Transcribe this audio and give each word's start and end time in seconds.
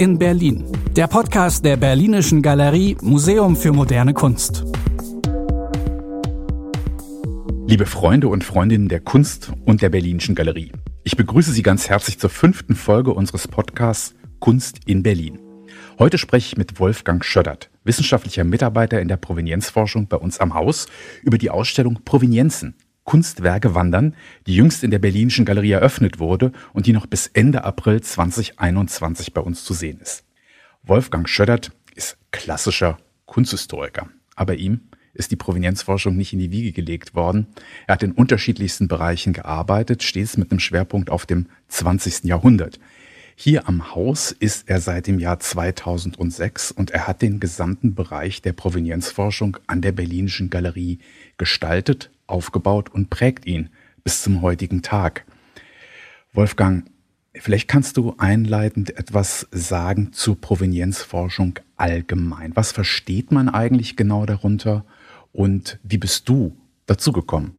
in 0.00 0.18
Berlin. 0.18 0.64
Der 0.96 1.08
Podcast 1.08 1.62
der 1.62 1.76
Berlinischen 1.76 2.40
Galerie 2.40 2.96
Museum 3.02 3.54
für 3.54 3.70
moderne 3.70 4.14
Kunst. 4.14 4.64
Liebe 7.66 7.84
Freunde 7.84 8.28
und 8.28 8.42
Freundinnen 8.42 8.88
der 8.88 9.00
Kunst 9.00 9.52
und 9.66 9.82
der 9.82 9.90
Berlinischen 9.90 10.34
Galerie. 10.34 10.72
Ich 11.04 11.18
begrüße 11.18 11.52
Sie 11.52 11.62
ganz 11.62 11.90
herzlich 11.90 12.18
zur 12.18 12.30
fünften 12.30 12.76
Folge 12.76 13.12
unseres 13.12 13.46
Podcasts 13.46 14.14
Kunst 14.38 14.78
in 14.86 15.02
Berlin. 15.02 15.38
Heute 15.98 16.16
spreche 16.16 16.46
ich 16.46 16.56
mit 16.56 16.80
Wolfgang 16.80 17.22
Schöttert, 17.22 17.70
wissenschaftlicher 17.84 18.44
Mitarbeiter 18.44 19.02
in 19.02 19.08
der 19.08 19.18
Provenienzforschung 19.18 20.08
bei 20.08 20.16
uns 20.16 20.40
am 20.40 20.54
Haus, 20.54 20.86
über 21.22 21.36
die 21.36 21.50
Ausstellung 21.50 21.98
Provenienzen, 22.06 22.74
Kunstwerke 23.04 23.74
wandern, 23.74 24.14
die 24.46 24.54
jüngst 24.54 24.84
in 24.84 24.90
der 24.90 24.98
Berlinischen 24.98 25.44
Galerie 25.44 25.72
eröffnet 25.72 26.18
wurde 26.18 26.52
und 26.72 26.86
die 26.86 26.92
noch 26.92 27.06
bis 27.06 27.26
Ende 27.26 27.64
April 27.64 28.00
2021 28.00 29.32
bei 29.34 29.40
uns 29.40 29.64
zu 29.64 29.74
sehen 29.74 30.00
ist. 30.00 30.24
Wolfgang 30.82 31.28
Schöttert 31.28 31.72
ist 31.94 32.16
klassischer 32.30 32.98
Kunsthistoriker, 33.26 34.08
aber 34.34 34.54
ihm 34.54 34.80
ist 35.12 35.30
die 35.30 35.36
Provenienzforschung 35.36 36.16
nicht 36.16 36.32
in 36.32 36.38
die 36.38 36.50
Wiege 36.50 36.72
gelegt 36.72 37.14
worden. 37.14 37.48
Er 37.86 37.94
hat 37.94 38.02
in 38.02 38.12
unterschiedlichsten 38.12 38.88
Bereichen 38.88 39.32
gearbeitet, 39.32 40.02
stets 40.02 40.36
mit 40.36 40.50
einem 40.50 40.60
Schwerpunkt 40.60 41.10
auf 41.10 41.26
dem 41.26 41.46
20. 41.68 42.24
Jahrhundert. 42.24 42.78
Hier 43.34 43.68
am 43.68 43.94
Haus 43.94 44.32
ist 44.32 44.68
er 44.68 44.80
seit 44.80 45.06
dem 45.06 45.18
Jahr 45.18 45.40
2006 45.40 46.72
und 46.72 46.90
er 46.90 47.06
hat 47.06 47.22
den 47.22 47.40
gesamten 47.40 47.94
Bereich 47.94 48.42
der 48.42 48.52
Provenienzforschung 48.52 49.56
an 49.66 49.80
der 49.80 49.92
Berlinischen 49.92 50.50
Galerie 50.50 50.98
gestaltet, 51.38 52.10
aufgebaut 52.30 52.88
und 52.88 53.10
prägt 53.10 53.46
ihn 53.46 53.70
bis 54.04 54.22
zum 54.22 54.42
heutigen 54.42 54.82
Tag. 54.82 55.26
Wolfgang, 56.32 56.90
vielleicht 57.34 57.68
kannst 57.68 57.96
du 57.96 58.14
einleitend 58.18 58.96
etwas 58.96 59.48
sagen 59.50 60.12
zur 60.12 60.40
Provenienzforschung 60.40 61.58
allgemein. 61.76 62.54
Was 62.54 62.72
versteht 62.72 63.32
man 63.32 63.48
eigentlich 63.48 63.96
genau 63.96 64.26
darunter 64.26 64.84
und 65.32 65.78
wie 65.82 65.98
bist 65.98 66.28
du 66.28 66.56
dazu 66.86 67.12
gekommen? 67.12 67.56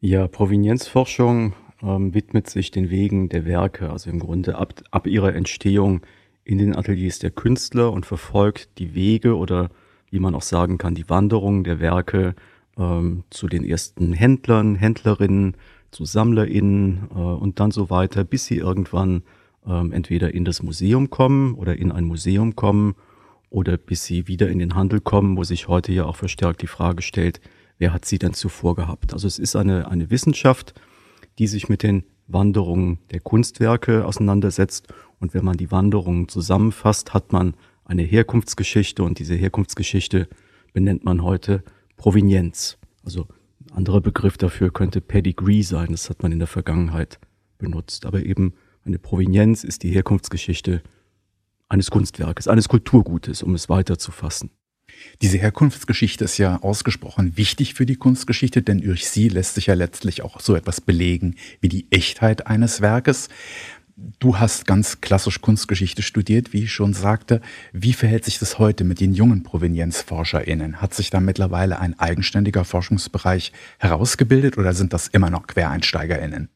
Ja, 0.00 0.28
Provenienzforschung 0.28 1.54
ähm, 1.82 2.14
widmet 2.14 2.48
sich 2.48 2.70
den 2.70 2.90
Wegen 2.90 3.28
der 3.28 3.44
Werke, 3.44 3.90
also 3.90 4.10
im 4.10 4.20
Grunde 4.20 4.56
ab, 4.56 4.74
ab 4.90 5.06
ihrer 5.06 5.34
Entstehung 5.34 6.02
in 6.44 6.58
den 6.58 6.74
Ateliers 6.74 7.18
der 7.18 7.30
Künstler 7.30 7.92
und 7.92 8.06
verfolgt 8.06 8.78
die 8.78 8.94
Wege 8.94 9.36
oder 9.36 9.70
wie 10.10 10.20
man 10.20 10.34
auch 10.34 10.42
sagen 10.42 10.78
kann, 10.78 10.94
die 10.94 11.08
Wanderung 11.08 11.64
der 11.64 11.80
Werke 11.80 12.34
ähm, 12.78 13.24
zu 13.30 13.48
den 13.48 13.64
ersten 13.64 14.12
Händlern, 14.12 14.76
Händlerinnen, 14.76 15.56
zu 15.90 16.04
SammlerInnen 16.04 17.08
äh, 17.10 17.18
und 17.18 17.60
dann 17.60 17.70
so 17.70 17.90
weiter, 17.90 18.24
bis 18.24 18.46
sie 18.46 18.56
irgendwann 18.56 19.22
ähm, 19.66 19.92
entweder 19.92 20.34
in 20.34 20.44
das 20.44 20.62
Museum 20.62 21.10
kommen 21.10 21.54
oder 21.54 21.76
in 21.76 21.92
ein 21.92 22.04
Museum 22.04 22.56
kommen 22.56 22.94
oder 23.50 23.76
bis 23.76 24.04
sie 24.04 24.28
wieder 24.28 24.48
in 24.48 24.58
den 24.58 24.74
Handel 24.74 25.00
kommen, 25.00 25.36
wo 25.36 25.44
sich 25.44 25.68
heute 25.68 25.92
ja 25.92 26.04
auch 26.04 26.16
verstärkt 26.16 26.62
die 26.62 26.66
Frage 26.66 27.02
stellt, 27.02 27.40
wer 27.78 27.92
hat 27.92 28.04
sie 28.04 28.18
denn 28.18 28.34
zuvor 28.34 28.74
gehabt? 28.74 29.12
Also 29.12 29.26
es 29.26 29.38
ist 29.38 29.56
eine, 29.56 29.90
eine 29.90 30.10
Wissenschaft, 30.10 30.74
die 31.38 31.46
sich 31.46 31.68
mit 31.68 31.82
den 31.82 32.04
Wanderungen 32.26 32.98
der 33.10 33.20
Kunstwerke 33.20 34.04
auseinandersetzt. 34.04 34.88
Und 35.18 35.34
wenn 35.34 35.44
man 35.44 35.56
die 35.56 35.70
Wanderungen 35.70 36.28
zusammenfasst, 36.28 37.14
hat 37.14 37.32
man 37.32 37.54
eine 37.84 38.02
Herkunftsgeschichte 38.02 39.02
und 39.02 39.18
diese 39.18 39.34
Herkunftsgeschichte 39.34 40.28
benennt 40.74 41.04
man 41.04 41.22
heute 41.22 41.62
Provenienz. 41.98 42.78
Also 43.04 43.28
ein 43.66 43.76
anderer 43.76 44.00
Begriff 44.00 44.38
dafür 44.38 44.72
könnte 44.72 45.02
Pedigree 45.02 45.62
sein, 45.62 45.88
das 45.90 46.08
hat 46.08 46.22
man 46.22 46.32
in 46.32 46.38
der 46.38 46.48
Vergangenheit 46.48 47.18
benutzt. 47.58 48.06
Aber 48.06 48.24
eben 48.24 48.54
eine 48.84 48.98
Provenienz 48.98 49.64
ist 49.64 49.82
die 49.82 49.90
Herkunftsgeschichte 49.90 50.82
eines 51.68 51.90
Kunstwerkes, 51.90 52.48
eines 52.48 52.68
Kulturgutes, 52.68 53.42
um 53.42 53.54
es 53.54 53.68
weiter 53.68 53.98
zu 53.98 54.10
fassen. 54.10 54.50
Diese 55.20 55.36
Herkunftsgeschichte 55.38 56.24
ist 56.24 56.38
ja 56.38 56.62
ausgesprochen 56.62 57.36
wichtig 57.36 57.74
für 57.74 57.84
die 57.84 57.96
Kunstgeschichte, 57.96 58.62
denn 58.62 58.80
durch 58.80 59.08
sie 59.08 59.28
lässt 59.28 59.54
sich 59.54 59.66
ja 59.66 59.74
letztlich 59.74 60.22
auch 60.22 60.40
so 60.40 60.54
etwas 60.54 60.80
belegen 60.80 61.34
wie 61.60 61.68
die 61.68 61.86
Echtheit 61.90 62.46
eines 62.46 62.80
Werkes. 62.80 63.28
Du 64.20 64.38
hast 64.38 64.64
ganz 64.64 65.00
klassisch 65.00 65.40
Kunstgeschichte 65.40 66.02
studiert, 66.02 66.52
wie 66.52 66.64
ich 66.64 66.72
schon 66.72 66.94
sagte. 66.94 67.40
Wie 67.72 67.92
verhält 67.92 68.24
sich 68.24 68.38
das 68.38 68.60
heute 68.60 68.84
mit 68.84 69.00
den 69.00 69.12
jungen 69.12 69.42
ProvenienzforscherInnen? 69.42 70.80
Hat 70.80 70.94
sich 70.94 71.10
da 71.10 71.18
mittlerweile 71.18 71.80
ein 71.80 71.98
eigenständiger 71.98 72.64
Forschungsbereich 72.64 73.52
herausgebildet 73.78 74.56
oder 74.56 74.72
sind 74.72 74.92
das 74.92 75.08
immer 75.08 75.30
noch 75.30 75.48
QuereinsteigerInnen? 75.48 76.48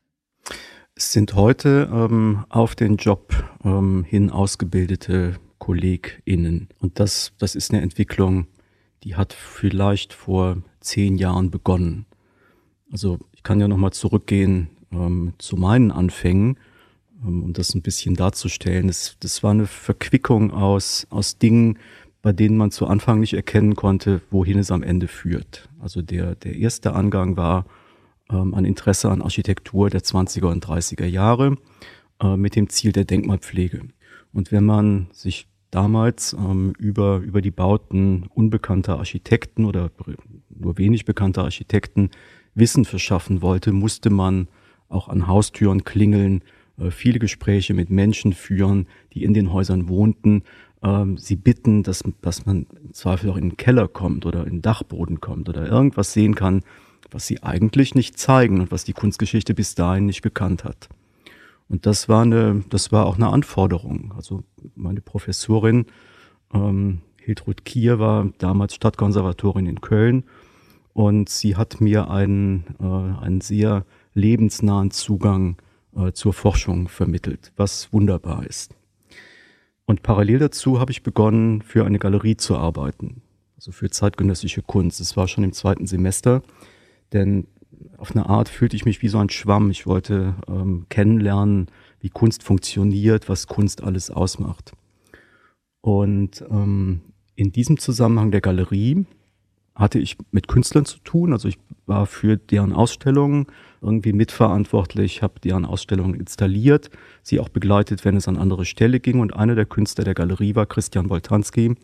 Es 0.95 1.11
sind 1.11 1.35
heute 1.35 1.91
ähm, 1.93 2.45
auf 2.49 2.77
den 2.77 2.97
Job 2.97 3.35
ähm, 3.65 4.05
hin 4.05 4.31
ausgebildete 4.31 5.35
KollegInnen. 5.59 6.69
Und 6.79 7.01
das, 7.01 7.33
das 7.39 7.57
ist 7.57 7.73
eine 7.73 7.83
Entwicklung, 7.83 8.47
die 9.03 9.17
hat 9.17 9.33
vielleicht 9.33 10.13
vor 10.13 10.59
zehn 10.79 11.17
Jahren 11.17 11.51
begonnen. 11.51 12.07
Also 12.93 13.19
ich 13.33 13.43
kann 13.43 13.59
ja 13.59 13.67
nochmal 13.67 13.93
zurückgehen 13.93 14.71
ähm, 14.93 15.33
zu 15.39 15.57
meinen 15.57 15.91
Anfängen, 15.91 16.57
um 17.25 17.53
das 17.53 17.75
ein 17.75 17.83
bisschen 17.83 18.15
darzustellen. 18.15 18.89
Das, 18.89 19.17
das 19.21 19.43
war 19.43 19.53
eine 19.53 19.67
Verquickung 19.67 20.51
aus, 20.51 21.07
aus 21.11 21.39
Dingen, 21.39 21.79
bei 22.23 22.33
denen 22.33 22.57
man 22.57 22.71
zu 22.71 22.87
Anfang 22.87 23.21
nicht 23.21 23.35
erkennen 23.35 23.75
konnte, 23.75 24.23
wohin 24.31 24.59
es 24.59 24.71
am 24.71 24.83
Ende 24.83 25.09
führt. 25.09 25.69
Also 25.81 26.03
der, 26.03 26.37
der 26.37 26.57
erste 26.57 26.95
Angang 26.95 27.37
war 27.37 27.67
ähm, 28.31 28.55
ein 28.55 28.65
Interesse 28.65 29.11
an 29.11 29.23
Architektur 29.23 29.91
der 29.91 30.03
20er 30.03 30.47
und 30.47 30.65
30er 30.65 31.07
Jahre 31.07 31.57
äh, 32.23 32.37
mit 32.37 32.57
dem 32.57 32.69
Ziel 32.69 32.93
der 32.93 33.05
Denkmalpflege. 33.05 33.83
Und 34.33 34.53
wenn 34.53 34.65
man 34.65 35.09
sich 35.13 35.49
damals 35.71 36.33
ähm, 36.35 36.75
über, 36.79 37.19
über 37.19 37.41
die 37.43 37.51
Bauten 37.51 38.27
unbekannter 38.35 38.99
Architekten 38.99 39.65
oder 39.65 39.91
nur 40.49 40.79
wenig 40.79 41.05
bekannter 41.05 41.45
Architekten 41.45 42.11
Wissen 42.55 42.85
verschaffen 42.85 43.43
wollte, 43.43 43.73
musste 43.73 44.11
man 44.11 44.49
auch 44.89 45.09
an 45.09 45.27
Haustüren 45.27 45.85
klingeln, 45.85 46.45
viele 46.91 47.19
Gespräche 47.19 47.75
mit 47.75 47.91
Menschen 47.91 48.33
führen, 48.33 48.87
die 49.13 49.25
in 49.25 49.35
den 49.35 49.53
Häusern 49.53 49.89
wohnten, 49.89 50.43
ähm, 50.83 51.17
sie 51.17 51.37
bitten, 51.37 51.83
dass, 51.83 52.03
dass 52.21 52.47
man 52.47 52.67
im 52.83 52.93
Zweifel 52.93 53.31
auch 53.31 53.37
in 53.37 53.51
den 53.51 53.57
Keller 53.57 53.89
kommt 53.89 54.27
oder 54.27 54.45
in 54.47 54.57
den 54.57 54.63
Dachboden 54.63 55.21
kommt 55.21 55.49
oder 55.49 55.67
irgendwas 55.67 56.13
sehen 56.13 56.35
kann, 56.35 56.63
was 57.11 57.27
sie 57.27 57.43
eigentlich 57.43 57.95
nicht 57.95 58.19
zeigen 58.19 58.61
und 58.61 58.73
was 58.73 58.85
die 58.85 58.93
Kunstgeschichte 58.93 59.55
bis 59.55 59.75
dahin 59.75 60.07
nicht 60.07 60.23
gekannt 60.23 60.65
hat. 60.65 60.89
Und 61.69 61.87
das 61.87 62.09
war 62.09 62.23
eine, 62.23 62.65
das 62.69 62.93
war 62.93 63.07
auch 63.07 63.17
eine 63.17 63.29
Anforderung. 63.29 64.13
Also 64.17 64.43
meine 64.75 65.01
Professorin 65.01 65.87
ähm, 66.53 67.01
Hiltrud 67.17 67.65
Kier 67.65 67.99
war 67.99 68.31
damals 68.39 68.75
Stadtkonservatorin 68.75 69.67
in 69.67 69.81
Köln 69.81 70.25
und 70.93 71.29
sie 71.29 71.57
hat 71.57 71.81
mir 71.81 72.11
einen, 72.11 72.65
äh, 72.81 73.25
einen 73.25 73.41
sehr 73.41 73.87
lebensnahen 74.15 74.91
Zugang 74.91 75.57
äh, 75.59 75.72
zur 76.15 76.33
Forschung 76.33 76.89
vermittelt, 76.89 77.53
was 77.57 77.93
wunderbar 77.93 78.47
ist. 78.47 78.75
Und 79.85 80.03
parallel 80.03 80.39
dazu 80.39 80.81
habe 80.81 80.93
ich 80.93 81.03
begonnen, 81.03 81.63
für 81.63 81.85
eine 81.85 81.99
Galerie 81.99 82.37
zu 82.37 82.57
arbeiten, 82.57 83.23
also 83.57 83.73
für 83.73 83.91
zeitgenössische 83.91 84.63
Kunst. 84.63 85.01
Es 85.01 85.17
war 85.17 85.29
schon 85.29 85.45
im 85.45 85.53
zweiten 85.53 85.87
Semester, 85.87 86.43
denn 87.13 87.47
auf 87.99 88.13
eine 88.13 88.29
Art 88.29 88.49
fühlte 88.49 88.77
ich 88.77 88.85
mich 88.85 89.03
wie 89.03 89.09
so 89.09 89.19
ein 89.19 89.31
Schwamm. 89.31 89.71
Ich 89.71 89.87
wollte 89.87 90.37
ähm, 90.49 90.87
kennenlernen, 90.89 91.67
wie 92.01 92.11
Kunst 92.11 92.43
funktioniert, 92.43 93.29
was 93.29 93.47
Kunst 93.47 93.83
alles 93.83 94.11
ausmacht. 94.11 94.73
Und 95.81 96.45
ähm, 96.51 97.03
in 97.35 97.53
diesem 97.53 97.79
Zusammenhang 97.79 98.31
der 98.31 98.41
Galerie 98.41 99.05
hatte 99.75 99.99
ich 99.99 100.17
mit 100.31 100.49
Künstlern 100.49 100.85
zu 100.85 100.99
tun. 100.99 101.33
Also 101.33 101.49
ich 101.49 101.59
war 101.87 102.07
für 102.07 102.37
deren 102.37 102.73
Ausstellungen 102.73 103.47
irgendwie 103.83 104.13
mitverantwortlich, 104.13 105.23
habe 105.23 105.41
deren 105.41 105.65
Ausstellungen 105.65 106.15
installiert, 106.15 106.91
sie 107.23 107.41
auch 107.41 107.49
begleitet, 107.49 108.05
wenn 108.05 108.17
es 108.17 108.29
an 108.29 108.37
andere 108.37 108.65
Stelle 108.65 109.01
ging. 109.01 109.21
Und 109.21 109.35
einer 109.35 109.55
der 109.55 109.67
Künstler 109.67 110.05
der 110.05 110.15
Galerie 110.15 110.55
war 110.55 110.67
Christian 110.67 111.11
Woltanski, 111.11 111.75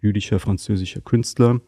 jüdischer 0.00 0.38
französischer 0.38 1.00
Künstler 1.00 1.60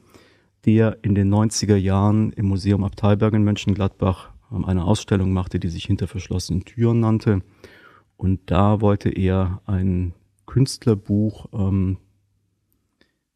der 0.64 0.98
in 1.02 1.14
den 1.14 1.32
90er 1.32 1.76
Jahren 1.76 2.32
im 2.32 2.46
Museum 2.46 2.84
Abteilberg 2.84 3.34
in 3.34 3.44
Mönchengladbach 3.44 4.30
ähm, 4.52 4.64
eine 4.64 4.84
Ausstellung 4.84 5.32
machte, 5.32 5.58
die 5.58 5.68
sich 5.68 5.84
hinter 5.84 6.06
verschlossenen 6.06 6.64
Türen 6.64 7.00
nannte. 7.00 7.42
Und 8.16 8.50
da 8.50 8.80
wollte 8.80 9.10
er 9.10 9.60
ein 9.66 10.14
Künstlerbuch 10.46 11.46
ähm, 11.52 11.98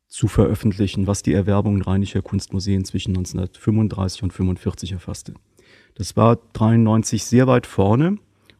zu 0.06 0.28
veröffentlichen, 0.28 1.06
was 1.06 1.22
die 1.22 1.32
Erwerbungen 1.32 1.82
rheinischer 1.82 2.22
Kunstmuseen 2.22 2.84
zwischen 2.84 3.10
1935 3.10 4.22
und 4.22 4.30
1945 4.30 4.92
erfasste. 4.92 5.34
Das 5.96 6.14
war 6.14 6.38
93 6.52 7.24
sehr 7.24 7.46
weit 7.46 7.66
vorne, 7.66 8.18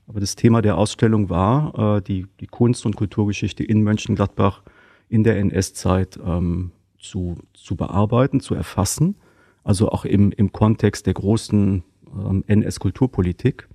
aber 0.08 0.20
das 0.20 0.36
Thema 0.36 0.62
der 0.62 0.78
Ausstellung 0.78 1.28
war 1.28 1.98
äh, 1.98 2.02
die, 2.02 2.26
die 2.40 2.46
Kunst- 2.46 2.86
und 2.86 2.96
Kulturgeschichte 2.96 3.62
in 3.62 3.82
Mönchengladbach 3.82 4.62
in 5.10 5.22
der 5.22 5.36
NS-Zeit 5.38 6.18
ähm, 6.24 6.72
zu, 6.98 7.36
zu 7.52 7.76
bearbeiten, 7.76 8.40
zu 8.40 8.54
erfassen, 8.54 9.16
also 9.64 9.90
auch 9.90 10.06
im, 10.06 10.32
im 10.32 10.50
Kontext 10.52 11.06
der 11.06 11.12
großen 11.12 11.84
ähm, 12.16 12.44
NS-Kulturpolitik. 12.46 13.68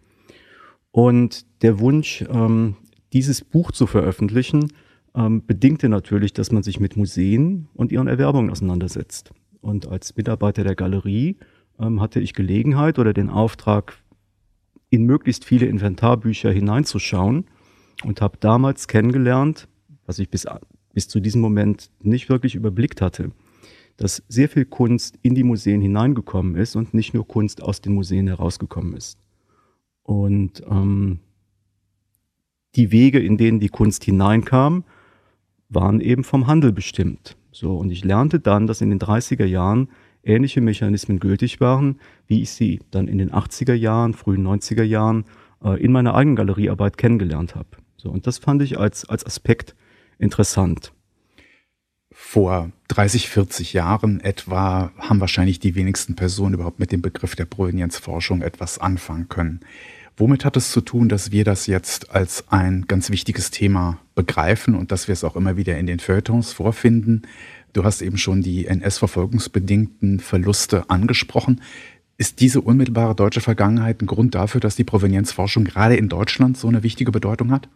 Und 0.90 1.46
der 1.62 1.80
Wunsch, 1.80 2.26
ähm, 2.30 2.78
dieses 3.14 3.44
Buch 3.44 3.72
zu 3.72 3.86
veröffentlichen, 3.86 4.74
ähm, 5.14 5.46
bedingte 5.46 5.88
natürlich, 5.88 6.34
dass 6.34 6.52
man 6.52 6.64
sich 6.64 6.80
mit 6.80 6.98
Museen 6.98 7.68
und 7.76 7.92
ihren 7.92 8.08
Erwerbungen 8.08 8.50
auseinandersetzt. 8.50 9.32
Und 9.62 9.88
als 9.88 10.16
Mitarbeiter 10.16 10.64
der 10.64 10.76
Galerie 10.76 11.38
ähm, 11.82 12.00
hatte 12.00 12.20
ich 12.20 12.34
Gelegenheit 12.34 13.00
oder 13.00 13.14
den 13.14 13.30
Auftrag, 13.30 13.98
in 14.90 15.06
möglichst 15.06 15.46
viele 15.46 15.66
Inventarbücher 15.66 16.52
hineinzuschauen 16.52 17.46
und 18.04 18.22
habe 18.22 18.38
damals 18.40 18.88
kennengelernt, 18.88 19.68
was 20.06 20.20
ich 20.20 20.30
bis, 20.30 20.46
bis 20.94 21.08
zu 21.08 21.20
diesem 21.20 21.42
Moment 21.42 21.90
nicht 22.02 22.30
wirklich 22.30 22.56
überblickt 22.56 23.02
hatte, 23.02 23.32
dass 23.98 24.24
sehr 24.28 24.50
viel 24.50 24.66
Kunst 24.66 25.18
in 25.22 25.34
die 25.34 25.44
Museen 25.44 25.82
hineingekommen 25.82 26.56
ist 26.56 26.76
und 26.76 26.94
nicht 26.94 27.14
nur 27.14 27.28
Kunst 27.28 27.64
aus 27.64 27.82
den 27.82 27.94
Museen 27.94 28.28
herausgekommen 28.28 28.94
ist. 28.96 29.18
Und 30.04 30.62
ähm, 30.70 31.20
die 32.76 32.92
Wege, 32.92 33.20
in 33.20 33.38
denen 33.38 33.60
die 33.60 33.70
Kunst 33.70 34.04
hineinkam, 34.04 34.84
waren 35.70 36.02
eben 36.02 36.24
vom 36.24 36.48
Handel 36.48 36.74
bestimmt. 36.74 37.38
So, 37.52 37.78
und 37.78 37.92
ich 37.92 38.04
lernte 38.04 38.40
dann, 38.40 38.68
dass 38.68 38.82
in 38.82 38.90
den 38.90 39.00
30er 39.00 39.46
Jahren 39.46 39.90
ähnliche 40.24 40.62
Mechanismen 40.62 41.20
gültig 41.20 41.60
waren, 41.60 42.00
wie 42.28 42.42
ich 42.42 42.52
sie 42.52 42.80
dann 42.92 43.08
in 43.08 43.18
den 43.18 43.32
80er 43.32 43.74
Jahren, 43.74 44.14
frühen 44.14 44.46
90er 44.46 44.84
Jahren 44.84 45.26
äh, 45.64 45.82
in 45.82 45.92
meiner 45.92 46.16
eigenen 46.16 46.36
Galeriearbeit 46.36 46.98
kennengelernt 46.98 47.56
habe. 47.56 47.70
So, 47.98 48.10
und 48.10 48.28
das 48.28 48.38
fand 48.38 48.62
ich 48.62 48.80
als, 48.80 49.08
als 49.08 49.26
Aspekt 49.26 49.76
interessant. 50.18 50.94
Vor 52.14 52.72
30, 52.90 53.30
40 53.30 53.74
Jahren 53.74 54.20
etwa 54.20 54.92
haben 54.98 55.22
wahrscheinlich 55.22 55.60
die 55.60 55.76
wenigsten 55.76 56.16
Personen 56.16 56.56
überhaupt 56.56 56.80
mit 56.80 56.92
dem 56.92 57.02
Begriff 57.02 57.36
der 57.36 57.46
Provenienzforschung 57.46 58.42
etwas 58.42 58.80
anfangen 58.80 59.30
können. 59.30 59.62
Womit 60.18 60.44
hat 60.44 60.58
es 60.58 60.72
zu 60.72 60.82
tun, 60.82 61.10
dass 61.10 61.32
wir 61.32 61.46
das 61.46 61.68
jetzt 61.68 62.12
als 62.12 62.46
ein 62.50 62.86
ganz 62.88 63.10
wichtiges 63.10 63.50
Thema 63.50 64.00
begreifen 64.14 64.76
und 64.76 64.92
dass 64.92 65.08
wir 65.08 65.14
es 65.14 65.24
auch 65.24 65.36
immer 65.36 65.56
wieder 65.56 65.78
in 65.78 65.88
den 65.88 66.00
Feuilletons 66.00 66.52
vorfinden? 66.54 67.24
Du 67.74 67.84
hast 67.84 68.02
eben 68.02 68.18
schon 68.18 68.42
die 68.42 68.68
NS-verfolgungsbedingten 68.68 70.20
Verluste 70.20 70.90
angesprochen. 70.90 71.62
Ist 72.18 72.40
diese 72.42 72.62
unmittelbare 72.62 73.16
deutsche 73.16 73.42
Vergangenheit 73.42 74.02
ein 74.02 74.08
Grund 74.08 74.36
dafür, 74.36 74.62
dass 74.62 74.76
die 74.76 74.84
Provenienzforschung 74.84 75.64
gerade 75.64 75.96
in 75.96 76.10
Deutschland 76.10 76.58
so 76.58 76.68
eine 76.68 76.84
wichtige 76.84 77.12
Bedeutung 77.12 77.52
hat? 77.52 77.70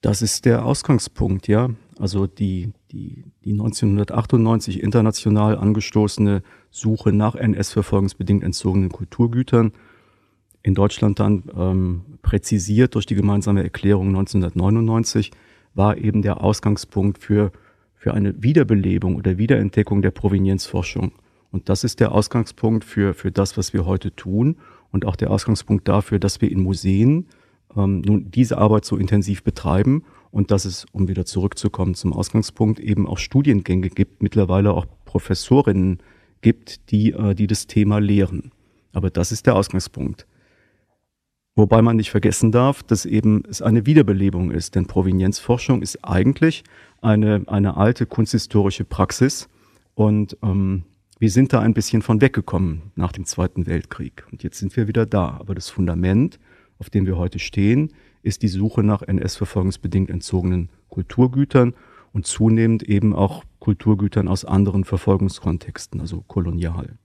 Das 0.00 0.22
ist 0.22 0.44
der 0.44 0.64
Ausgangspunkt, 0.64 1.48
ja. 1.48 1.70
Also 1.98 2.26
die, 2.26 2.72
die, 2.92 3.24
die 3.44 3.52
1998 3.52 4.82
international 4.82 5.56
angestoßene 5.56 6.42
Suche 6.70 7.12
nach 7.12 7.34
NS-verfolgungsbedingt 7.34 8.44
entzogenen 8.44 8.90
Kulturgütern 8.90 9.72
in 10.62 10.74
Deutschland 10.74 11.20
dann 11.20 11.44
ähm, 11.56 12.02
präzisiert 12.22 12.96
durch 12.96 13.06
die 13.06 13.14
gemeinsame 13.14 13.62
Erklärung 13.62 14.08
1999, 14.08 15.30
war 15.74 15.96
eben 15.96 16.22
der 16.22 16.42
Ausgangspunkt 16.42 17.18
für, 17.18 17.52
für 18.06 18.14
eine 18.14 18.40
Wiederbelebung 18.40 19.16
oder 19.16 19.36
Wiederentdeckung 19.36 20.00
der 20.00 20.12
Provenienzforschung. 20.12 21.10
Und 21.50 21.68
das 21.68 21.82
ist 21.82 21.98
der 21.98 22.12
Ausgangspunkt 22.12 22.84
für, 22.84 23.14
für 23.14 23.32
das, 23.32 23.56
was 23.56 23.72
wir 23.72 23.84
heute 23.84 24.14
tun 24.14 24.58
und 24.92 25.04
auch 25.04 25.16
der 25.16 25.32
Ausgangspunkt 25.32 25.88
dafür, 25.88 26.20
dass 26.20 26.40
wir 26.40 26.48
in 26.48 26.60
Museen 26.62 27.26
ähm, 27.76 28.02
nun 28.02 28.30
diese 28.30 28.58
Arbeit 28.58 28.84
so 28.84 28.96
intensiv 28.96 29.42
betreiben 29.42 30.04
und 30.30 30.52
dass 30.52 30.66
es, 30.66 30.86
um 30.92 31.08
wieder 31.08 31.24
zurückzukommen 31.24 31.96
zum 31.96 32.12
Ausgangspunkt, 32.12 32.78
eben 32.78 33.08
auch 33.08 33.18
Studiengänge 33.18 33.88
gibt, 33.88 34.22
mittlerweile 34.22 34.72
auch 34.72 34.86
Professorinnen 35.04 35.98
gibt, 36.42 36.92
die, 36.92 37.10
äh, 37.10 37.34
die 37.34 37.48
das 37.48 37.66
Thema 37.66 37.98
lehren. 37.98 38.52
Aber 38.92 39.10
das 39.10 39.32
ist 39.32 39.46
der 39.46 39.56
Ausgangspunkt. 39.56 40.28
Wobei 41.56 41.82
man 41.82 41.96
nicht 41.96 42.10
vergessen 42.10 42.52
darf, 42.52 42.82
dass 42.82 43.04
eben 43.04 43.42
es 43.48 43.62
eine 43.62 43.84
Wiederbelebung 43.84 44.52
ist, 44.52 44.76
denn 44.76 44.86
Provenienzforschung 44.86 45.82
ist 45.82 46.04
eigentlich 46.04 46.62
eine, 47.06 47.44
eine 47.46 47.76
alte 47.76 48.04
kunsthistorische 48.04 48.84
Praxis 48.84 49.48
und 49.94 50.36
ähm, 50.42 50.82
wir 51.18 51.30
sind 51.30 51.52
da 51.52 51.60
ein 51.60 51.72
bisschen 51.72 52.02
von 52.02 52.20
weggekommen 52.20 52.90
nach 52.96 53.12
dem 53.12 53.24
Zweiten 53.24 53.66
Weltkrieg 53.66 54.26
und 54.32 54.42
jetzt 54.42 54.58
sind 54.58 54.76
wir 54.76 54.88
wieder 54.88 55.06
da. 55.06 55.36
Aber 55.38 55.54
das 55.54 55.70
Fundament, 55.70 56.38
auf 56.78 56.90
dem 56.90 57.06
wir 57.06 57.16
heute 57.16 57.38
stehen, 57.38 57.92
ist 58.22 58.42
die 58.42 58.48
Suche 58.48 58.82
nach 58.82 59.02
NS-verfolgungsbedingt 59.02 60.10
entzogenen 60.10 60.68
Kulturgütern 60.88 61.74
und 62.12 62.26
zunehmend 62.26 62.82
eben 62.82 63.14
auch 63.14 63.44
Kulturgütern 63.60 64.26
aus 64.26 64.44
anderen 64.44 64.84
Verfolgungskontexten, 64.84 66.00
also 66.00 66.24
kolonial. 66.26 66.98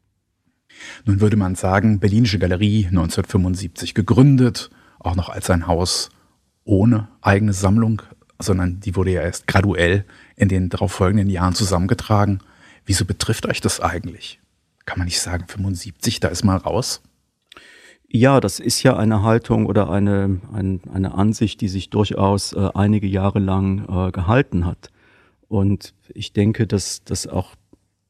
Nun 1.06 1.22
würde 1.22 1.38
man 1.38 1.54
sagen, 1.54 2.00
Berlinische 2.00 2.40
Galerie 2.40 2.88
1975 2.88 3.94
gegründet, 3.94 4.72
auch 5.00 5.16
noch 5.16 5.30
als 5.30 5.50
ein 5.52 5.68
Haus 5.68 6.10
ohne 6.64 7.08
eigene 7.22 7.54
Sammlung, 7.54 8.02
sondern 8.42 8.80
die 8.80 8.96
wurde 8.96 9.12
ja 9.12 9.22
erst 9.22 9.48
graduell 9.48 10.06
in 10.36 10.50
den 10.50 10.70
darauf 10.70 10.92
folgenden 10.92 11.30
Jahren 11.30 11.54
zusammengetragen. 11.54 12.40
Wieso 12.86 13.06
betrifft 13.06 13.46
euch 13.46 13.62
das 13.62 13.80
eigentlich? 13.80 14.40
Kann 14.86 15.00
man 15.00 15.06
nicht 15.06 15.20
sagen, 15.20 15.46
75, 15.48 16.20
da 16.20 16.30
ist 16.30 16.44
mal 16.44 16.58
raus? 16.58 17.02
Ja, 18.08 18.42
das 18.42 18.60
ist 18.60 18.84
ja 18.84 18.98
eine 18.98 19.24
Haltung 19.24 19.66
oder 19.66 19.90
eine, 19.90 20.42
ein, 20.52 20.82
eine 20.92 21.14
Ansicht, 21.14 21.62
die 21.62 21.70
sich 21.70 21.90
durchaus 21.90 22.54
äh, 22.54 22.70
einige 22.74 23.08
Jahre 23.08 23.40
lang 23.40 23.86
äh, 23.88 24.12
gehalten 24.12 24.66
hat. 24.66 24.90
Und 25.48 25.94
ich 26.10 26.34
denke, 26.34 26.68
dass 26.68 27.04
das 27.04 27.28
auch 27.28 27.56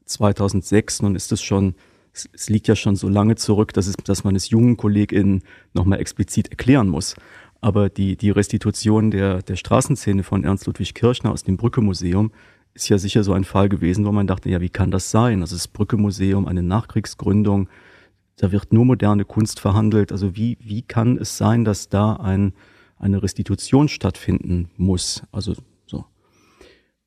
2006, 0.06 1.04
nun 1.04 1.16
ist 1.16 1.32
es 1.32 1.42
schon 1.42 1.76
es, 2.14 2.30
es 2.34 2.50
liegt 2.50 2.68
ja 2.68 2.76
schon 2.76 2.96
so 2.96 3.08
lange 3.08 3.36
zurück, 3.36 3.74
dass, 3.74 3.88
es, 3.88 3.96
dass 4.04 4.24
man 4.24 4.36
es 4.36 4.50
jungen 4.50 4.78
KollegInnen 4.78 5.44
nochmal 5.74 6.00
explizit 6.00 6.50
erklären 6.50 6.88
muss. 6.88 7.16
Aber 7.62 7.90
die, 7.90 8.18
die 8.18 8.32
Restitution 8.32 9.12
der, 9.12 9.44
der 9.44 9.56
Straßenszene 9.56 10.24
von 10.24 10.44
Ernst 10.44 10.66
Ludwig 10.66 10.96
Kirchner 10.96 11.32
aus 11.32 11.44
dem 11.44 11.58
Brücke-Museum 11.58 12.32
ist 12.74 12.90
ja 12.90 12.98
sicher 12.98 13.24
so 13.24 13.34
ein 13.34 13.44
Fall 13.44 13.70
gewesen, 13.70 14.06
wo 14.06 14.12
man 14.12 14.28
dachte, 14.28 14.50
ja, 14.50 14.62
wie 14.62 14.70
kann 14.70 14.92
das 14.92 15.12
sein? 15.12 15.42
Also 15.42 15.56
das 15.56 15.68
Brücke-Museum, 15.68 16.48
eine 16.48 16.64
Nachkriegsgründung, 16.64 17.70
da 18.38 18.52
wird 18.52 18.74
nur 18.74 18.86
moderne 18.86 19.26
Kunst 19.26 19.60
verhandelt. 19.60 20.12
Also 20.12 20.36
wie, 20.36 20.58
wie 20.60 20.82
kann 20.82 21.18
es 21.18 21.38
sein, 21.38 21.64
dass 21.64 21.90
da 21.90 22.14
ein, 22.14 22.54
eine 22.98 23.22
Restitution 23.22 23.88
stattfinden 23.88 24.70
muss? 24.78 25.22
Also 25.32 25.54
so. 25.86 26.06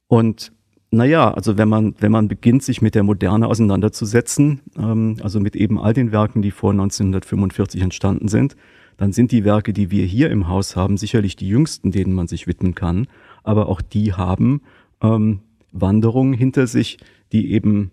Und 0.07 0.53
naja, 0.93 1.33
also 1.33 1.59
wenn 1.59 1.69
man, 1.69 1.97
wenn 1.99 2.13
man 2.13 2.29
beginnt, 2.29 2.63
sich 2.63 2.81
mit 2.81 2.95
der 2.95 3.03
Moderne 3.03 3.49
auseinanderzusetzen, 3.49 4.61
ähm, 4.79 5.17
also 5.23 5.41
mit 5.41 5.57
eben 5.57 5.81
all 5.81 5.93
den 5.93 6.13
Werken, 6.13 6.43
die 6.43 6.53
vor 6.53 6.71
1945 6.71 7.83
entstanden 7.83 8.29
sind, 8.29 8.55
dann 8.97 9.13
sind 9.13 9.33
die 9.33 9.45
Werke, 9.45 9.73
die 9.73 9.91
wir 9.91 10.05
hier 10.05 10.31
im 10.31 10.49
Haus 10.49 10.77
haben, 10.77 10.97
sicherlich 10.97 11.37
die 11.37 11.49
jüngsten, 11.49 11.91
denen 11.91 12.13
man 12.13 12.29
sich 12.29 12.47
widmen 12.47 12.75
kann. 12.75 13.07
Aber 13.43 13.69
auch 13.69 13.81
die 13.81 14.13
haben 14.13 14.63
ähm, 15.03 15.41
Wanderungen 15.73 16.35
hinter 16.35 16.67
sich, 16.67 16.99
die 17.33 17.53
eben 17.53 17.91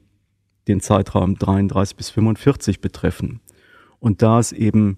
den 0.67 0.79
Zeitraum 0.79 1.37
33 1.37 1.97
bis 1.97 2.09
45 2.11 2.81
betreffen. 2.81 3.41
Und 3.99 4.21
da 4.21 4.39
es 4.39 4.51
eben 4.51 4.97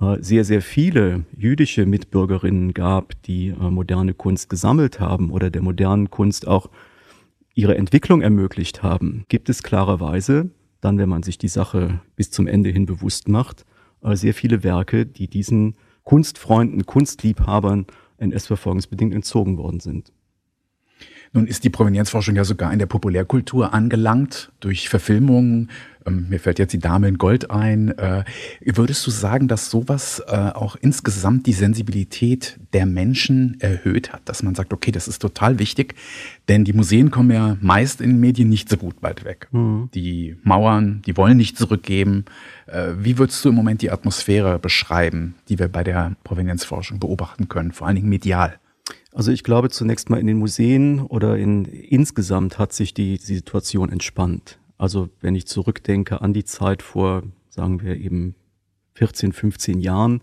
äh, 0.00 0.16
sehr, 0.20 0.44
sehr 0.44 0.62
viele 0.62 1.24
jüdische 1.36 1.86
Mitbürgerinnen 1.86 2.72
gab, 2.72 3.20
die 3.22 3.48
äh, 3.48 3.70
moderne 3.70 4.14
Kunst 4.14 4.48
gesammelt 4.48 5.00
haben 5.00 5.30
oder 5.30 5.50
der 5.50 5.62
modernen 5.62 6.10
Kunst 6.10 6.46
auch 6.46 6.70
ihre 7.54 7.76
Entwicklung 7.76 8.22
ermöglicht 8.22 8.82
haben, 8.82 9.24
gibt 9.28 9.48
es 9.48 9.62
klarerweise, 9.62 10.50
dann 10.80 10.98
wenn 10.98 11.08
man 11.08 11.22
sich 11.22 11.36
die 11.36 11.48
Sache 11.48 12.00
bis 12.16 12.30
zum 12.30 12.46
Ende 12.46 12.70
hin 12.70 12.86
bewusst 12.86 13.28
macht, 13.28 13.66
sehr 14.02 14.34
viele 14.34 14.62
Werke, 14.62 15.06
die 15.06 15.28
diesen 15.28 15.76
Kunstfreunden, 16.04 16.86
Kunstliebhabern 16.86 17.86
NS-verfolgungsbedingt 18.18 19.14
entzogen 19.14 19.56
worden 19.58 19.80
sind. 19.80 20.12
Nun 21.32 21.46
ist 21.46 21.62
die 21.62 21.70
Provenienzforschung 21.70 22.34
ja 22.34 22.44
sogar 22.44 22.72
in 22.72 22.80
der 22.80 22.86
Populärkultur 22.86 23.72
angelangt 23.72 24.50
durch 24.58 24.88
Verfilmungen. 24.88 25.70
Ähm, 26.04 26.26
mir 26.28 26.40
fällt 26.40 26.58
jetzt 26.58 26.72
die 26.72 26.80
Dame 26.80 27.06
in 27.06 27.18
Gold 27.18 27.52
ein. 27.52 27.96
Äh, 27.98 28.24
würdest 28.64 29.06
du 29.06 29.12
sagen, 29.12 29.46
dass 29.46 29.70
sowas 29.70 30.20
äh, 30.26 30.34
auch 30.34 30.74
insgesamt 30.80 31.46
die 31.46 31.52
Sensibilität 31.52 32.58
der 32.72 32.84
Menschen 32.84 33.60
erhöht 33.60 34.12
hat, 34.12 34.22
dass 34.24 34.42
man 34.42 34.56
sagt, 34.56 34.72
okay, 34.72 34.90
das 34.90 35.06
ist 35.06 35.20
total 35.20 35.60
wichtig, 35.60 35.94
denn 36.48 36.64
die 36.64 36.72
Museen 36.72 37.12
kommen 37.12 37.30
ja 37.30 37.56
meist 37.60 38.00
in 38.00 38.10
den 38.10 38.20
Medien 38.20 38.48
nicht 38.48 38.68
so 38.68 38.76
gut 38.76 39.00
bald 39.00 39.24
weg. 39.24 39.46
Mhm. 39.52 39.88
Die 39.94 40.36
Mauern, 40.42 41.02
die 41.06 41.16
wollen 41.16 41.36
nicht 41.36 41.56
zurückgeben. 41.56 42.24
Äh, 42.66 42.94
wie 42.98 43.18
würdest 43.18 43.44
du 43.44 43.50
im 43.50 43.54
Moment 43.54 43.82
die 43.82 43.90
Atmosphäre 43.90 44.58
beschreiben, 44.58 45.36
die 45.48 45.58
wir 45.58 45.68
bei 45.68 45.84
der 45.84 46.16
Provenienzforschung 46.24 46.98
beobachten 46.98 47.48
können, 47.48 47.72
vor 47.72 47.86
allen 47.86 47.96
Dingen 47.96 48.08
medial? 48.08 48.59
Also 49.12 49.32
ich 49.32 49.42
glaube 49.42 49.70
zunächst 49.70 50.08
mal 50.10 50.20
in 50.20 50.26
den 50.26 50.38
Museen 50.38 51.00
oder 51.00 51.36
in 51.36 51.64
insgesamt 51.64 52.58
hat 52.58 52.72
sich 52.72 52.94
die, 52.94 53.18
die 53.18 53.34
Situation 53.34 53.90
entspannt. 53.90 54.58
Also 54.78 55.08
wenn 55.20 55.34
ich 55.34 55.46
zurückdenke 55.46 56.20
an 56.20 56.32
die 56.32 56.44
Zeit 56.44 56.82
vor, 56.82 57.22
sagen 57.48 57.82
wir 57.82 57.96
eben 57.96 58.34
14, 58.94 59.32
15 59.32 59.80
Jahren, 59.80 60.20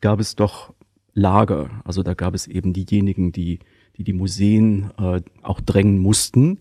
gab 0.00 0.20
es 0.20 0.36
doch 0.36 0.74
Lager. 1.14 1.70
Also 1.84 2.02
da 2.02 2.12
gab 2.12 2.34
es 2.34 2.46
eben 2.46 2.74
diejenigen, 2.74 3.32
die 3.32 3.60
die, 3.96 4.04
die 4.04 4.12
Museen 4.12 4.90
äh, 4.98 5.22
auch 5.42 5.60
drängen 5.60 5.98
mussten, 5.98 6.58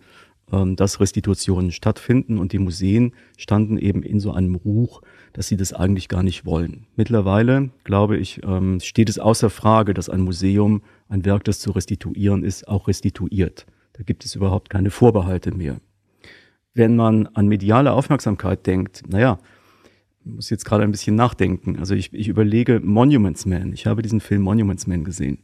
dass 0.47 0.99
Restitutionen 0.99 1.71
stattfinden 1.71 2.37
und 2.37 2.53
die 2.53 2.59
Museen 2.59 3.13
standen 3.35 3.77
eben 3.77 4.03
in 4.03 4.19
so 4.19 4.31
einem 4.31 4.55
Ruch, 4.55 5.01
dass 5.33 5.47
sie 5.47 5.57
das 5.57 5.73
eigentlich 5.73 6.07
gar 6.07 6.23
nicht 6.23 6.45
wollen. 6.45 6.85
Mittlerweile, 6.95 7.71
glaube 7.83 8.17
ich, 8.17 8.41
ähm, 8.43 8.79
steht 8.79 9.09
es 9.09 9.17
außer 9.17 9.49
Frage, 9.49 9.93
dass 9.93 10.07
ein 10.07 10.21
Museum 10.21 10.81
ein 11.09 11.25
Werk, 11.25 11.43
das 11.45 11.59
zu 11.59 11.71
restituieren 11.71 12.43
ist, 12.43 12.67
auch 12.67 12.87
restituiert. 12.87 13.65
Da 13.93 14.03
gibt 14.03 14.23
es 14.23 14.35
überhaupt 14.35 14.69
keine 14.69 14.91
Vorbehalte 14.91 15.51
mehr. 15.51 15.77
Wenn 16.73 16.95
man 16.95 17.27
an 17.27 17.47
mediale 17.47 17.93
Aufmerksamkeit 17.93 18.67
denkt, 18.67 19.03
naja, 19.07 19.39
muss 20.23 20.49
jetzt 20.49 20.65
gerade 20.65 20.83
ein 20.83 20.91
bisschen 20.91 21.15
nachdenken. 21.15 21.77
Also 21.77 21.95
ich, 21.95 22.13
ich 22.13 22.27
überlege 22.27 22.79
Monuments 22.79 23.45
Man. 23.45 23.73
Ich 23.73 23.85
habe 23.87 24.01
diesen 24.01 24.19
Film 24.19 24.41
Monuments 24.41 24.87
Man 24.87 25.03
gesehen. 25.03 25.39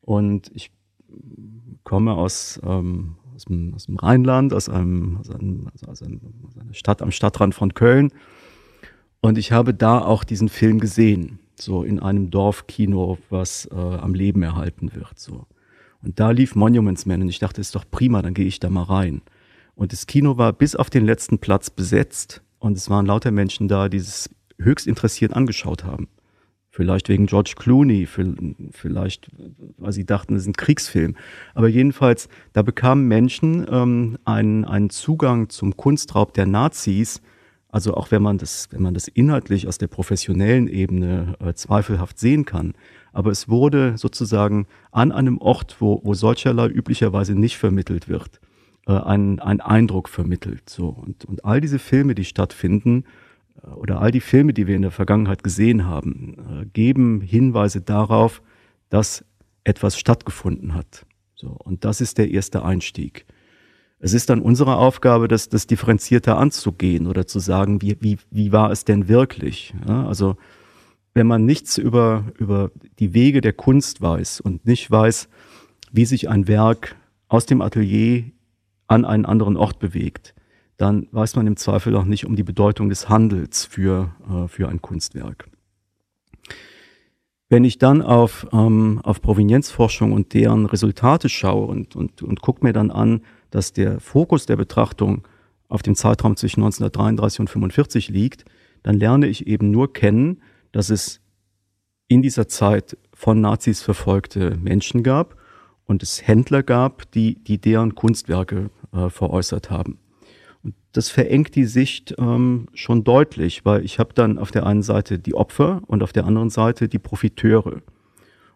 Und 0.00 0.50
ich 0.54 0.70
komme 1.84 2.14
aus, 2.14 2.60
ähm, 2.64 3.16
aus, 3.36 3.44
dem, 3.44 3.74
aus 3.74 3.86
dem 3.86 3.96
Rheinland, 3.96 4.52
aus, 4.52 4.68
einem, 4.68 5.18
aus, 5.18 5.30
einem, 5.30 5.68
also 5.72 5.86
aus, 5.86 6.02
einem, 6.02 6.20
aus 6.48 6.58
einer 6.58 6.74
Stadt 6.74 7.02
am 7.02 7.12
Stadtrand 7.12 7.54
von 7.54 7.74
Köln. 7.74 8.10
Und 9.20 9.38
ich 9.38 9.52
habe 9.52 9.74
da 9.74 10.00
auch 10.00 10.24
diesen 10.24 10.48
Film 10.48 10.80
gesehen, 10.80 11.38
so 11.58 11.84
in 11.84 12.00
einem 12.00 12.30
Dorfkino, 12.30 13.18
was 13.30 13.66
äh, 13.70 13.74
am 13.74 14.14
Leben 14.14 14.42
erhalten 14.42 14.94
wird. 14.94 15.18
So. 15.18 15.46
Und 16.02 16.18
da 16.18 16.30
lief 16.30 16.54
Monuments 16.54 17.06
Man 17.06 17.22
und 17.22 17.28
ich 17.28 17.38
dachte, 17.38 17.60
ist 17.60 17.74
doch 17.74 17.84
prima, 17.90 18.22
dann 18.22 18.34
gehe 18.34 18.46
ich 18.46 18.60
da 18.60 18.70
mal 18.70 18.82
rein. 18.82 19.22
Und 19.74 19.92
das 19.92 20.06
Kino 20.06 20.38
war 20.38 20.52
bis 20.52 20.74
auf 20.74 20.90
den 20.90 21.04
letzten 21.04 21.38
Platz 21.38 21.70
besetzt 21.70 22.42
und 22.58 22.76
es 22.76 22.88
waren 22.88 23.06
lauter 23.06 23.30
Menschen 23.30 23.68
da, 23.68 23.88
die 23.88 23.98
es 23.98 24.30
höchst 24.58 24.86
interessiert 24.86 25.34
angeschaut 25.34 25.84
haben. 25.84 26.08
Vielleicht 26.76 27.08
wegen 27.08 27.24
George 27.24 27.54
Clooney, 27.56 28.06
vielleicht, 28.06 29.30
weil 29.78 29.92
sie 29.92 30.04
dachten, 30.04 30.34
es 30.34 30.42
ist 30.42 30.48
ein 30.48 30.52
Kriegsfilm. 30.52 31.16
Aber 31.54 31.68
jedenfalls, 31.68 32.28
da 32.52 32.60
bekamen 32.60 33.08
Menschen 33.08 33.66
ähm, 33.70 34.18
einen, 34.26 34.66
einen 34.66 34.90
Zugang 34.90 35.48
zum 35.48 35.78
Kunstraub 35.78 36.34
der 36.34 36.44
Nazis. 36.44 37.22
Also 37.70 37.94
auch 37.94 38.10
wenn 38.10 38.20
man 38.20 38.36
das, 38.36 38.68
wenn 38.72 38.82
man 38.82 38.92
das 38.92 39.08
inhaltlich 39.08 39.66
aus 39.66 39.78
der 39.78 39.86
professionellen 39.86 40.68
Ebene 40.68 41.36
äh, 41.40 41.54
zweifelhaft 41.54 42.18
sehen 42.18 42.44
kann. 42.44 42.74
Aber 43.14 43.30
es 43.30 43.48
wurde 43.48 43.96
sozusagen 43.96 44.66
an 44.92 45.12
einem 45.12 45.38
Ort, 45.38 45.76
wo, 45.78 46.02
wo 46.04 46.12
solcherlei 46.12 46.68
üblicherweise 46.68 47.34
nicht 47.34 47.56
vermittelt 47.56 48.06
wird, 48.06 48.38
äh, 48.86 48.92
ein, 48.92 49.40
ein 49.40 49.62
Eindruck 49.62 50.10
vermittelt. 50.10 50.68
So. 50.68 50.88
Und, 50.88 51.24
und 51.24 51.42
all 51.42 51.62
diese 51.62 51.78
Filme, 51.78 52.14
die 52.14 52.26
stattfinden, 52.26 53.04
oder 53.76 54.00
all 54.00 54.10
die 54.10 54.20
Filme, 54.20 54.52
die 54.52 54.66
wir 54.66 54.76
in 54.76 54.82
der 54.82 54.90
Vergangenheit 54.90 55.42
gesehen 55.42 55.86
haben, 55.86 56.62
äh, 56.62 56.66
geben 56.66 57.20
Hinweise 57.20 57.80
darauf, 57.80 58.42
dass 58.88 59.24
etwas 59.64 59.98
stattgefunden 59.98 60.74
hat. 60.74 61.06
So, 61.34 61.48
und 61.48 61.84
das 61.84 62.00
ist 62.00 62.18
der 62.18 62.30
erste 62.30 62.64
Einstieg. 62.64 63.26
Es 63.98 64.12
ist 64.12 64.30
dann 64.30 64.40
unsere 64.40 64.76
Aufgabe, 64.76 65.26
das, 65.26 65.48
das 65.48 65.66
differenzierter 65.66 66.38
anzugehen 66.38 67.06
oder 67.06 67.26
zu 67.26 67.38
sagen, 67.38 67.82
wie, 67.82 67.96
wie, 68.00 68.18
wie 68.30 68.52
war 68.52 68.70
es 68.70 68.84
denn 68.84 69.08
wirklich? 69.08 69.74
Ja, 69.88 70.06
also 70.06 70.36
wenn 71.14 71.26
man 71.26 71.46
nichts 71.46 71.78
über, 71.78 72.24
über 72.38 72.70
die 72.98 73.14
Wege 73.14 73.40
der 73.40 73.54
Kunst 73.54 74.02
weiß 74.02 74.40
und 74.40 74.66
nicht 74.66 74.90
weiß, 74.90 75.28
wie 75.90 76.04
sich 76.04 76.28
ein 76.28 76.46
Werk 76.46 76.94
aus 77.28 77.46
dem 77.46 77.62
Atelier 77.62 78.24
an 78.86 79.04
einen 79.04 79.24
anderen 79.24 79.56
Ort 79.56 79.78
bewegt, 79.78 80.34
dann 80.76 81.08
weiß 81.10 81.36
man 81.36 81.46
im 81.46 81.56
Zweifel 81.56 81.96
auch 81.96 82.04
nicht 82.04 82.26
um 82.26 82.36
die 82.36 82.42
Bedeutung 82.42 82.88
des 82.88 83.08
Handels 83.08 83.64
für, 83.64 84.14
äh, 84.30 84.48
für 84.48 84.68
ein 84.68 84.82
Kunstwerk. 84.82 85.48
Wenn 87.48 87.64
ich 87.64 87.78
dann 87.78 88.02
auf, 88.02 88.46
ähm, 88.52 89.00
auf 89.04 89.22
Provenienzforschung 89.22 90.12
und 90.12 90.34
deren 90.34 90.66
Resultate 90.66 91.28
schaue 91.28 91.66
und, 91.66 91.94
und, 91.94 92.22
und 92.22 92.40
gucke 92.40 92.64
mir 92.64 92.72
dann 92.72 92.90
an, 92.90 93.22
dass 93.50 93.72
der 93.72 94.00
Fokus 94.00 94.46
der 94.46 94.56
Betrachtung 94.56 95.26
auf 95.68 95.82
dem 95.82 95.94
Zeitraum 95.94 96.36
zwischen 96.36 96.60
1933 96.60 97.40
und 97.40 97.48
1945 97.48 98.08
liegt, 98.08 98.44
dann 98.82 98.96
lerne 98.96 99.26
ich 99.28 99.46
eben 99.46 99.70
nur 99.70 99.92
kennen, 99.92 100.42
dass 100.72 100.90
es 100.90 101.20
in 102.08 102.22
dieser 102.22 102.48
Zeit 102.48 102.98
von 103.14 103.40
Nazis 103.40 103.82
verfolgte 103.82 104.56
Menschen 104.56 105.02
gab 105.02 105.36
und 105.86 106.02
es 106.02 106.26
Händler 106.26 106.62
gab, 106.62 107.10
die, 107.12 107.42
die 107.42 107.58
deren 107.58 107.94
Kunstwerke 107.94 108.70
äh, 108.92 109.08
veräußert 109.08 109.70
haben 109.70 109.98
das 110.96 111.10
verengt 111.10 111.54
die 111.54 111.66
Sicht 111.66 112.14
ähm, 112.18 112.68
schon 112.72 113.04
deutlich, 113.04 113.66
weil 113.66 113.84
ich 113.84 113.98
habe 113.98 114.14
dann 114.14 114.38
auf 114.38 114.50
der 114.50 114.64
einen 114.64 114.82
Seite 114.82 115.18
die 115.18 115.34
Opfer 115.34 115.82
und 115.86 116.02
auf 116.02 116.12
der 116.14 116.24
anderen 116.24 116.48
Seite 116.48 116.88
die 116.88 116.98
Profiteure. 116.98 117.82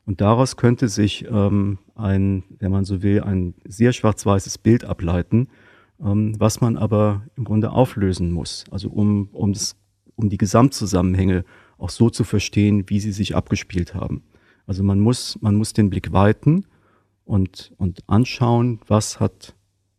Und 0.07 0.23
daraus 0.23 0.57
könnte 0.57 0.89
sich 0.89 1.27
ähm, 1.31 1.79
ein, 1.95 2.45
wenn 2.59 2.73
man 2.73 2.87
so 2.87 3.03
will, 3.03 3.21
ein 3.23 3.55
sehr 3.67 3.93
schwarz-weißes 3.93 4.57
Bild 4.57 4.85
ableiten, 4.85 5.49
ähm, 6.03 6.35
was 6.39 6.63
man 6.63 6.79
aber 6.79 7.27
im 7.37 7.45
Grunde 7.45 7.73
auflösen 7.73 8.33
muss. 8.33 8.65
Also 8.71 8.89
um, 8.89 9.29
um, 9.33 9.53
das, 9.53 9.77
um 10.17 10.31
die 10.31 10.39
Gesamtzusammenhänge 10.39 11.45
auch 11.77 11.91
so 11.91 12.09
zu 12.09 12.25
verstehen, 12.25 12.85
wie 12.89 13.01
sie 13.01 13.13
sich 13.13 13.37
abgespielt 13.37 13.95
haben. 13.95 14.23
Also 14.67 14.83
man 14.83 14.99
muss, 14.99 15.39
man 15.43 15.57
muss 15.57 15.75
den 15.75 15.91
Blick 15.91 16.13
weiten 16.13 16.65
und, 17.27 17.73
und 17.77 18.01
anschauen, 18.07 18.81
was 18.87 19.21
hat 19.21 19.55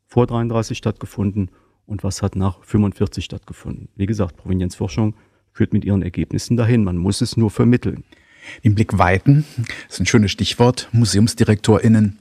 vor 0.07 0.25
33 0.25 0.75
stattgefunden 0.75 1.51
und 1.85 2.03
was 2.03 2.21
hat 2.21 2.35
nach 2.35 2.63
45 2.63 3.23
stattgefunden. 3.25 3.89
Wie 3.95 4.05
gesagt, 4.05 4.38
Provenienzforschung 4.38 5.15
führt 5.53 5.73
mit 5.73 5.85
ihren 5.85 6.01
Ergebnissen 6.01 6.57
dahin. 6.57 6.83
Man 6.83 6.97
muss 6.97 7.21
es 7.21 7.38
nur 7.38 7.51
vermitteln. 7.51 8.03
Den 8.63 8.75
Blick 8.75 8.97
weiten 8.97 9.45
ist 9.89 10.00
ein 10.00 10.05
schönes 10.05 10.31
Stichwort. 10.31 10.89
MuseumsdirektorInnen, 10.91 12.17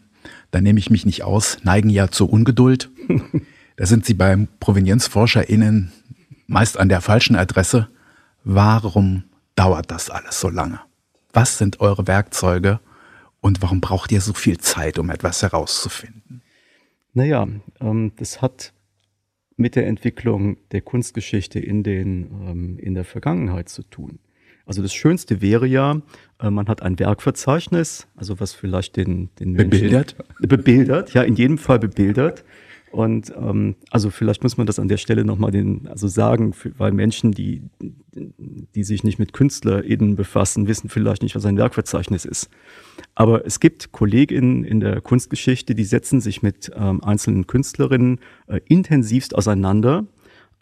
da 0.50 0.60
nehme 0.60 0.78
ich 0.78 0.90
mich 0.90 1.06
nicht 1.06 1.22
aus, 1.22 1.58
neigen 1.62 1.90
ja 1.90 2.08
zur 2.08 2.32
Ungeduld. 2.32 2.90
da 3.76 3.86
sind 3.86 4.04
sie 4.04 4.14
beim 4.14 4.48
ProvenienzforscherInnen 4.58 5.92
meist 6.46 6.78
an 6.78 6.88
der 6.88 7.00
falschen 7.00 7.36
Adresse. 7.36 7.88
Warum 8.44 9.24
dauert 9.54 9.90
das 9.90 10.10
alles 10.10 10.40
so 10.40 10.48
lange? 10.48 10.80
Was 11.32 11.58
sind 11.58 11.80
eure 11.80 12.06
Werkzeuge 12.06 12.80
und 13.40 13.62
warum 13.62 13.80
braucht 13.80 14.12
ihr 14.12 14.20
so 14.20 14.34
viel 14.34 14.58
Zeit, 14.58 14.98
um 14.98 15.10
etwas 15.10 15.42
herauszufinden? 15.42 16.42
Naja, 17.14 17.46
ähm, 17.80 18.12
das 18.16 18.42
hat 18.42 18.72
mit 19.60 19.76
der 19.76 19.86
Entwicklung 19.86 20.56
der 20.72 20.80
Kunstgeschichte 20.80 21.60
in, 21.60 21.82
den, 21.82 22.30
ähm, 22.48 22.78
in 22.78 22.94
der 22.94 23.04
Vergangenheit 23.04 23.68
zu 23.68 23.82
tun. 23.82 24.18
Also 24.66 24.82
das 24.82 24.94
Schönste 24.94 25.40
wäre 25.40 25.66
ja, 25.66 26.00
äh, 26.40 26.50
man 26.50 26.68
hat 26.68 26.82
ein 26.82 26.98
Werkverzeichnis, 26.98 28.08
also 28.16 28.40
was 28.40 28.52
vielleicht 28.54 28.96
den, 28.96 29.30
den 29.38 29.52
Menschen 29.52 29.70
bebildert, 29.70 30.16
bebildert, 30.40 31.14
ja 31.14 31.22
in 31.22 31.34
jedem 31.34 31.58
Fall 31.58 31.78
bebildert 31.78 32.44
und 32.90 33.32
ähm, 33.36 33.76
also 33.90 34.10
vielleicht 34.10 34.42
muss 34.42 34.56
man 34.56 34.66
das 34.66 34.78
an 34.80 34.88
der 34.88 34.96
Stelle 34.96 35.24
nochmal 35.24 35.52
den, 35.52 35.86
also 35.86 36.08
sagen, 36.08 36.52
für, 36.52 36.76
weil 36.78 36.90
Menschen, 36.90 37.30
die, 37.30 37.62
die 38.12 38.82
sich 38.82 39.04
nicht 39.04 39.18
mit 39.18 39.32
KünstlerInnen 39.32 40.16
befassen, 40.16 40.66
wissen 40.66 40.88
vielleicht 40.88 41.22
nicht, 41.22 41.36
was 41.36 41.44
ein 41.44 41.56
Werkverzeichnis 41.56 42.24
ist. 42.24 42.50
Aber 43.14 43.46
es 43.46 43.60
gibt 43.60 43.92
KollegInnen 43.92 44.64
in 44.64 44.80
der 44.80 45.00
Kunstgeschichte, 45.00 45.74
die 45.76 45.84
setzen 45.84 46.20
sich 46.20 46.42
mit 46.42 46.72
ähm, 46.74 47.02
einzelnen 47.04 47.46
Künstlerinnen 47.46 48.18
äh, 48.48 48.60
intensivst 48.66 49.36
auseinander, 49.36 50.06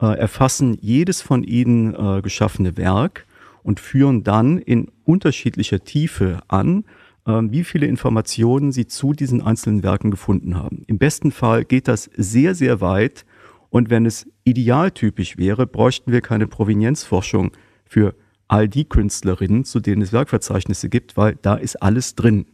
äh, 0.01 0.19
erfassen 0.19 0.77
jedes 0.81 1.23
von 1.23 1.45
ihnen 1.45 1.95
äh, 1.95 2.21
geschaffene 2.21 2.77
Werk 2.77 3.27
und 3.63 3.81
führen 3.81 4.23
dann 4.23 4.59
in 4.59 4.89
unterschiedlicher 5.05 5.83
Tiefe 5.83 6.41
an, 6.49 6.85
wie 7.29 7.65
viele 7.65 7.87
Informationen 7.87 8.73
Sie 8.73 8.87
zu 8.87 9.13
diesen 9.13 9.43
einzelnen 9.43 9.83
Werken 9.83 10.11
gefunden 10.11 10.57
haben. 10.57 10.85
Im 10.87 10.99
besten 10.99 11.31
Fall 11.31 11.65
geht 11.65 11.87
das 11.87 12.11
sehr, 12.17 12.55
sehr 12.55 12.81
weit. 12.81 13.25
Und 13.71 13.91
wenn 13.91 14.07
es 14.07 14.27
idealtypisch 14.45 15.37
wäre, 15.37 15.67
bräuchten 15.67 16.11
wir 16.11 16.23
keine 16.23 16.47
Provenienzforschung 16.47 17.53
für 17.85 18.15
all 18.49 18.67
die 18.67 18.87
Künstlerinnen, 18.87 19.65
zu 19.65 19.81
denen 19.81 20.01
es 20.01 20.13
Werkverzeichnisse 20.13 20.89
gibt, 20.89 21.17
weil 21.17 21.37
da 21.43 21.55
ist 21.55 21.77
alles 21.83 22.15
drin. 22.15 22.47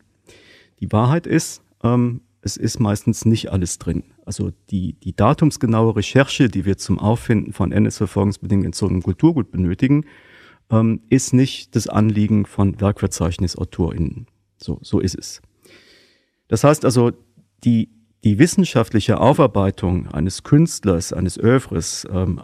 Die 0.80 0.90
Wahrheit 0.90 1.26
ist, 1.28 1.62
ähm, 1.84 2.22
es 2.42 2.56
ist 2.56 2.80
meistens 2.80 3.24
nicht 3.24 3.52
alles 3.52 3.78
drin. 3.78 4.02
Also 4.26 4.50
die, 4.70 4.94
die 4.94 5.14
datumsgenaue 5.14 5.96
Recherche, 5.96 6.48
die 6.48 6.64
wir 6.64 6.76
zum 6.76 6.98
Auffinden 6.98 7.52
von 7.52 7.70
NS-verfolgungsbedingt 7.70 8.66
entzogenem 8.66 9.02
Kulturgut 9.02 9.52
benötigen, 9.52 10.04
ähm, 10.70 11.00
ist 11.08 11.32
nicht 11.32 11.76
das 11.76 11.86
Anliegen 11.86 12.44
von 12.44 12.80
Werkverzeichnisautorinnen. 12.80 14.26
So, 14.64 14.78
so 14.80 14.99
ist 14.99 15.14
es. 15.14 15.42
Das 16.49 16.64
heißt 16.64 16.87
also, 16.87 17.12
die, 17.64 17.90
die 18.25 18.38
wissenschaftliche 18.38 19.21
Aufarbeitung 19.21 20.09
eines 20.09 20.42
Künstlers, 20.42 21.12
eines 21.12 21.37
Övres, 21.37 22.06
ähm, 22.11 22.40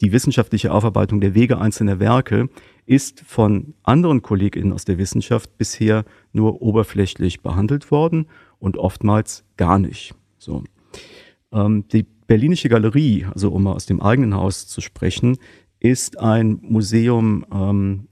die 0.00 0.12
wissenschaftliche 0.12 0.72
Aufarbeitung 0.72 1.20
der 1.20 1.34
Wege 1.34 1.58
einzelner 1.58 1.98
Werke 1.98 2.48
ist 2.86 3.20
von 3.26 3.74
anderen 3.82 4.22
KollegInnen 4.22 4.72
aus 4.72 4.84
der 4.84 4.98
Wissenschaft 4.98 5.58
bisher 5.58 6.04
nur 6.32 6.62
oberflächlich 6.62 7.42
behandelt 7.42 7.90
worden 7.90 8.26
und 8.60 8.76
oftmals 8.76 9.44
gar 9.56 9.80
nicht. 9.80 10.14
So. 10.38 10.62
Ähm, 11.52 11.88
die 11.88 12.04
Berlinische 12.26 12.68
Galerie, 12.68 13.26
also 13.34 13.50
um 13.50 13.64
mal 13.64 13.72
aus 13.72 13.86
dem 13.86 14.00
eigenen 14.00 14.34
Haus 14.34 14.68
zu 14.68 14.80
sprechen, 14.80 15.38
ist 15.80 16.20
ein 16.20 16.60
Museum, 16.62 17.44
ähm, 17.52 18.06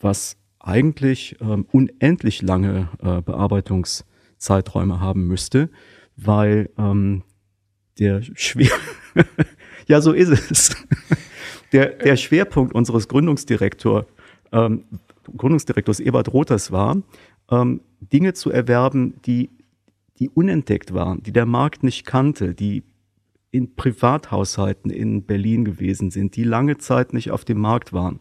was 0.00 0.36
eigentlich 0.64 1.36
ähm, 1.40 1.66
unendlich 1.70 2.42
lange 2.42 2.88
äh, 3.00 3.20
Bearbeitungszeiträume 3.20 5.00
haben 5.00 5.26
müsste, 5.26 5.70
weil 6.16 6.70
ähm, 6.78 7.22
der 7.98 8.22
Schwer 8.34 8.70
ja, 9.86 10.00
so 10.00 10.12
ist 10.12 10.50
es. 10.50 10.76
Der, 11.72 11.86
der 11.88 12.16
Schwerpunkt 12.16 12.72
unseres 12.72 13.08
Gründungsdirektor, 13.08 14.06
ähm, 14.52 14.84
Gründungsdirektors 15.36 15.98
Ebert 15.98 16.32
Rothers 16.32 16.70
war, 16.70 17.02
ähm, 17.50 17.80
Dinge 17.98 18.32
zu 18.32 18.52
erwerben, 18.52 19.14
die, 19.26 19.50
die 20.20 20.28
unentdeckt 20.28 20.94
waren, 20.94 21.20
die 21.24 21.32
der 21.32 21.46
Markt 21.46 21.82
nicht 21.82 22.06
kannte, 22.06 22.54
die 22.54 22.84
in 23.50 23.74
Privathaushalten 23.74 24.88
in 24.88 25.24
Berlin 25.24 25.64
gewesen 25.64 26.12
sind, 26.12 26.36
die 26.36 26.44
lange 26.44 26.78
Zeit 26.78 27.12
nicht 27.12 27.32
auf 27.32 27.44
dem 27.44 27.58
Markt 27.58 27.92
waren. 27.92 28.20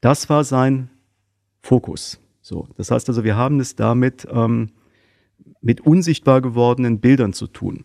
Das 0.00 0.30
war 0.30 0.42
sein 0.42 0.88
Fokus. 1.66 2.20
So, 2.40 2.68
das 2.76 2.92
heißt 2.92 3.08
also, 3.08 3.24
wir 3.24 3.36
haben 3.36 3.58
es 3.58 3.74
damit 3.74 4.26
ähm, 4.30 4.70
mit 5.60 5.80
unsichtbar 5.80 6.40
gewordenen 6.40 7.00
Bildern 7.00 7.32
zu 7.32 7.48
tun. 7.48 7.84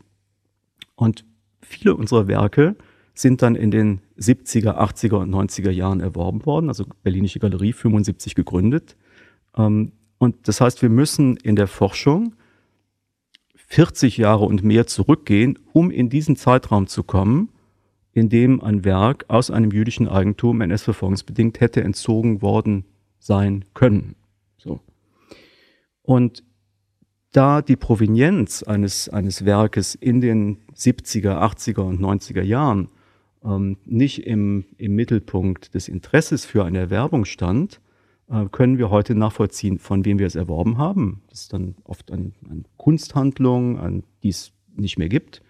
Und 0.96 1.26
viele 1.62 1.96
unserer 1.96 2.28
Werke 2.28 2.76
sind 3.16 3.42
dann 3.42 3.56
in 3.56 3.72
den 3.72 4.02
70er, 4.20 4.78
80er 4.78 5.16
und 5.16 5.34
90er 5.34 5.72
Jahren 5.72 6.00
erworben 6.00 6.46
worden, 6.46 6.70
also 6.70 6.86
Berlinische 7.02 7.40
Galerie 7.40 7.74
75 7.74 8.36
gegründet. 8.36 8.98
Ähm, 9.58 9.94
und 10.20 10.48
das 10.48 10.62
heißt, 10.62 10.84
wir 10.84 10.90
müssen 10.90 11.36
in 11.38 11.56
der 11.56 11.68
Forschung 11.68 12.36
40 13.56 14.18
Jahre 14.18 14.46
und 14.46 14.64
mehr 14.64 14.86
zurückgehen, 14.86 15.58
um 15.74 15.90
in 15.90 16.10
diesen 16.10 16.36
Zeitraum 16.36 16.86
zu 16.86 17.02
kommen, 17.02 17.50
in 18.14 18.30
dem 18.30 18.62
ein 18.62 18.86
Werk 18.86 19.26
aus 19.28 19.50
einem 19.50 19.72
jüdischen 19.72 20.08
Eigentum 20.08 20.62
NS-verfolgungsbedingt 20.62 21.60
hätte 21.60 21.84
entzogen 21.84 22.44
worden 22.44 22.86
sein 23.22 23.64
können. 23.74 24.16
So. 24.58 24.82
Und 26.02 26.44
da 27.32 27.62
die 27.62 27.78
Provenienz 27.78 28.64
eines, 28.64 29.08
eines 29.08 29.46
Werkes 29.46 29.96
in 29.96 30.20
den 30.20 30.58
70er, 30.76 31.40
80er 31.40 31.82
und 31.82 32.02
90er 32.02 32.42
Jahren 32.42 32.90
ähm, 33.44 33.78
nicht 33.86 34.26
im, 34.28 34.66
im 34.78 34.96
Mittelpunkt 34.96 35.74
des 35.74 35.88
Interesses 35.88 36.46
für 36.46 36.66
eine 36.66 36.80
Erwerbung 36.80 37.24
stand, 37.24 37.80
äh, 38.30 38.46
können 38.52 38.78
wir 38.78 38.90
heute 38.90 39.16
nachvollziehen, 39.16 39.80
von 39.80 40.04
wem 40.04 40.20
wir 40.20 40.28
es 40.28 40.36
erworben 40.36 40.78
haben. 40.78 41.22
Das 41.30 41.42
ist 41.42 41.54
dann 41.54 41.76
oft 41.86 42.12
eine, 42.12 42.32
eine 42.50 42.64
Kunsthandlung, 42.78 43.80
ein, 43.80 44.04
die 44.24 44.30
es 44.30 44.52
nicht 44.76 44.98
mehr 44.98 45.10
gibt. 45.10 45.42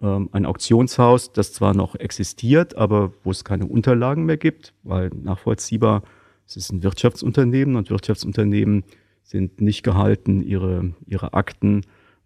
Ähm, 0.00 0.28
ein 0.32 0.46
Auktionshaus, 0.46 1.32
das 1.32 1.52
zwar 1.52 1.74
noch 1.74 1.94
existiert, 1.94 2.76
aber 2.76 3.12
wo 3.24 3.30
es 3.30 3.44
keine 3.44 3.66
Unterlagen 3.66 4.24
mehr 4.24 4.36
gibt, 4.36 4.72
weil 4.82 5.10
nachvollziehbar, 5.10 6.02
es 6.48 6.56
ist 6.56 6.72
ein 6.72 6.82
Wirtschaftsunternehmen 6.82 7.76
und 7.76 7.90
Wirtschaftsunternehmen 7.90 8.84
sind 9.22 9.60
nicht 9.60 9.82
gehalten, 9.82 10.40
ihre, 10.40 10.94
ihre 11.06 11.34
Akten 11.34 11.82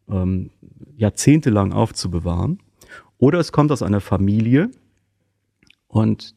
ähm, 0.09 0.51
jahrzehntelang 0.97 1.73
aufzubewahren. 1.73 2.61
Oder 3.19 3.41
es 3.41 3.51
kommt 3.51 3.73
aus 3.73 3.83
einer 3.83 4.01
Familie 4.01 4.71
und 5.89 6.37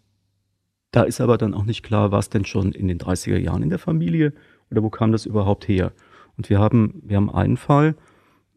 da 0.89 1.03
ist 1.03 1.21
aber 1.21 1.37
dann 1.37 1.53
auch 1.53 1.65
nicht 1.65 1.83
klar, 1.83 2.11
was 2.11 2.29
denn 2.29 2.45
schon 2.45 2.71
in 2.71 2.87
den 2.87 2.97
30er 2.97 3.37
Jahren 3.37 3.61
in 3.61 3.69
der 3.69 3.79
Familie 3.79 4.33
oder 4.71 4.81
wo 4.81 4.89
kam 4.89 5.11
das 5.11 5.27
überhaupt 5.27 5.67
her. 5.67 5.91
Und 6.37 6.49
wir 6.49 6.57
haben, 6.57 7.03
wir 7.05 7.17
haben 7.17 7.29
einen 7.29 7.57
Fall, 7.57 7.95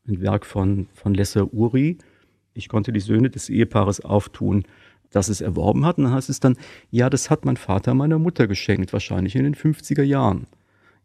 ein 0.07 0.23
Werk 0.23 0.47
von, 0.47 0.89
von 0.95 1.13
Lesser 1.13 1.53
Uri. 1.53 1.99
Ich 2.55 2.69
konnte 2.69 2.93
die 2.93 3.01
Söhne 3.01 3.29
des 3.29 3.51
Ehepaares 3.51 4.01
auftun, 4.01 4.65
das 5.11 5.29
es 5.29 5.41
erworben 5.41 5.85
hat. 5.85 5.99
Und 5.99 6.05
dann 6.05 6.13
heißt 6.13 6.31
es 6.31 6.41
dann, 6.41 6.57
ja, 6.91 7.11
das 7.11 7.31
hat 7.31 7.45
mein 7.45 7.57
Vater 7.57 7.95
meiner 7.95 8.19
Mutter 8.19 8.47
geschenkt, 8.47 8.93
wahrscheinlich 8.93 9.37
in 9.37 9.45
den 9.45 9.55
50er 9.55 10.03
Jahren. 10.03 10.47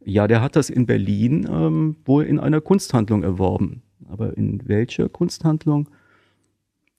Ja, 0.04 0.28
der 0.28 0.42
hat 0.42 0.56
das 0.56 0.70
in 0.70 0.86
Berlin 0.86 1.48
ähm, 1.50 1.96
wohl 2.06 2.26
in 2.26 2.40
einer 2.40 2.62
Kunsthandlung 2.62 3.24
erworben. 3.24 3.82
Aber 4.10 4.38
in 4.38 4.68
welcher 4.68 5.10
Kunsthandlung? 5.10 5.90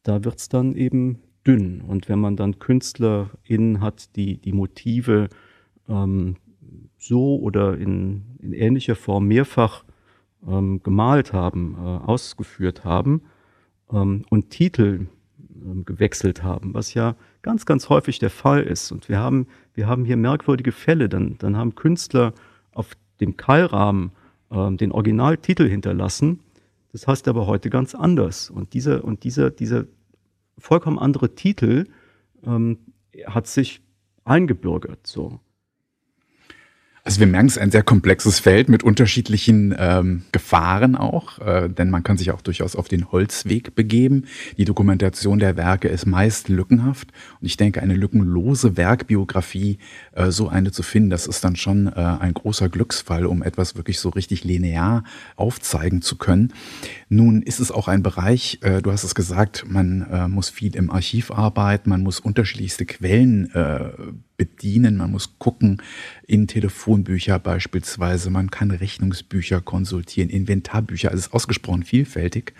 Da 0.02 0.25
wird 0.25 0.38
es 0.38 0.49
dann 0.49 0.75
eben 0.75 1.18
dünn. 1.46 1.82
Und 1.82 2.08
wenn 2.08 2.18
man 2.18 2.37
dann 2.37 2.58
KünstlerInnen 2.58 3.80
hat, 3.80 4.16
die 4.16 4.38
die 4.38 4.52
Motive 4.52 5.28
ähm, 5.88 6.37
so 6.99 7.38
oder 7.38 7.76
in, 7.76 8.23
in 8.40 8.52
ähnlicher 8.52 8.97
Form 8.97 9.26
mehrfach 9.26 9.84
ähm, 10.47 10.82
gemalt 10.82 11.32
haben, 11.32 11.76
äh, 11.78 11.80
ausgeführt 11.80 12.84
haben 12.84 13.23
ähm, 13.93 14.25
und 14.30 14.50
Titel 14.50 15.06
gewechselt 15.85 16.43
haben, 16.43 16.75
was 16.75 16.95
ja 16.95 17.17
ganz, 17.43 17.67
ganz 17.67 17.89
häufig 17.89 18.19
der 18.19 18.31
Fall 18.31 18.63
ist. 18.63 18.93
Und 18.93 19.09
wir 19.09 19.19
haben, 19.19 19.47
wir 19.75 19.87
haben 19.87 20.05
hier 20.05 20.17
merkwürdige 20.17 20.73
Fälle. 20.73 21.09
Dann, 21.09 21.37
dann 21.39 21.57
haben 21.57 21.75
Künstler 21.75 22.35
auf 22.73 22.95
dem 23.21 23.37
Keilrahmen 23.37 24.13
äh, 24.50 24.71
den 24.73 24.93
Originaltitel 24.93 25.69
hinterlassen. 25.69 26.41
Das 26.93 27.07
heißt 27.07 27.27
aber 27.29 27.47
heute 27.47 27.71
ganz 27.71 27.95
anders. 27.95 28.50
Und 28.50 28.75
dieser, 28.75 29.05
und 29.05 29.25
dieser, 29.25 29.50
dieser 29.50 29.85
vollkommen 30.59 30.99
andere 30.99 31.35
Titel 31.35 31.87
ähm, 32.47 32.79
hat 33.27 33.47
sich 33.47 33.83
eingebürgert. 34.25 35.07
So. 35.07 35.41
Also 37.06 37.21
wir 37.21 37.26
merken 37.26 37.49
es 37.49 37.58
ein 37.58 37.71
sehr 37.71 37.82
komplexes 37.82 38.38
Feld 38.38 38.71
mit 38.71 38.82
unterschiedlichen 38.82 39.75
ähm, 39.78 40.23
Gefahren 40.32 40.97
auch, 40.97 41.38
äh, 41.38 41.69
denn 41.69 41.90
man 41.90 42.02
kann 42.02 42.17
sich 42.17 42.30
auch 42.30 42.40
durchaus 42.40 42.75
auf 42.75 42.88
den 42.88 43.12
Holzweg 43.12 43.75
begeben. 43.75 44.25
Die 44.56 44.64
Dokumentation 44.64 45.38
der 45.38 45.58
Werke 45.58 45.88
ist 45.88 46.06
meist 46.06 46.49
lückenhaft 46.49 47.08
und 47.43 47.47
ich 47.47 47.58
denke, 47.58 47.82
eine 47.82 47.95
lückenlose 47.95 48.78
Werkbiografie, 48.78 49.76
äh, 50.12 50.30
so 50.30 50.49
eine 50.49 50.73
zu 50.73 50.82
finden, 50.82 51.10
das 51.10 51.26
ist 51.26 51.45
dann 51.45 51.56
schon 51.56 51.88
äh, 51.88 51.93
ein 51.93 52.32
großer 52.32 52.71
Glücksfall, 52.71 53.26
um 53.26 53.43
etwas 53.43 53.76
wirklich 53.76 53.99
so 53.99 54.08
richtig 54.08 54.43
linear 54.45 55.04
aufzeigen 55.36 56.00
zu 56.00 56.17
können. 56.17 56.54
Nun 57.10 57.43
ist 57.43 57.60
es 57.60 57.71
auch 57.71 57.86
ein 57.86 58.02
Bereich, 58.02 58.60
äh, 58.62 58.80
du 58.80 58.90
hast 58.90 59.04
es 59.04 59.14
gesagt, 59.14 59.67
man 59.69 60.06
äh, 60.10 60.26
muss 60.26 60.49
viel 60.49 60.75
im 60.75 60.90
Archiv 60.90 61.30
arbeiten, 61.30 61.90
man 61.90 62.02
muss 62.02 62.19
unterschiedlichste 62.19 62.86
Quellen 62.86 63.54
äh, 63.54 63.90
bedienen, 64.36 64.97
man 64.97 65.10
muss 65.10 65.38
gucken 65.38 65.82
in 66.26 66.47
Telefonbücher 66.47 67.38
beispielsweise, 67.38 68.30
man 68.30 68.50
kann 68.50 68.70
Rechnungsbücher 68.70 69.60
konsultieren, 69.60 70.30
Inventarbücher, 70.30 71.10
also 71.10 71.20
es 71.20 71.26
ist 71.26 71.32
ausgesprochen 71.32 71.84
vielfältig. 71.84 72.52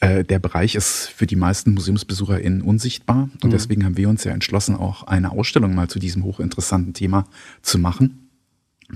Äh, 0.00 0.24
der 0.24 0.38
Bereich 0.38 0.74
ist 0.74 1.08
für 1.08 1.26
die 1.26 1.36
meisten 1.36 1.74
MuseumsbesucherInnen 1.74 2.62
unsichtbar 2.62 3.30
und 3.42 3.44
mhm. 3.44 3.50
deswegen 3.50 3.84
haben 3.84 3.96
wir 3.96 4.08
uns 4.08 4.24
ja 4.24 4.32
entschlossen, 4.32 4.74
auch 4.74 5.04
eine 5.04 5.32
Ausstellung 5.32 5.74
mal 5.74 5.88
zu 5.88 5.98
diesem 5.98 6.24
hochinteressanten 6.24 6.94
Thema 6.94 7.26
zu 7.62 7.78
machen. 7.78 8.29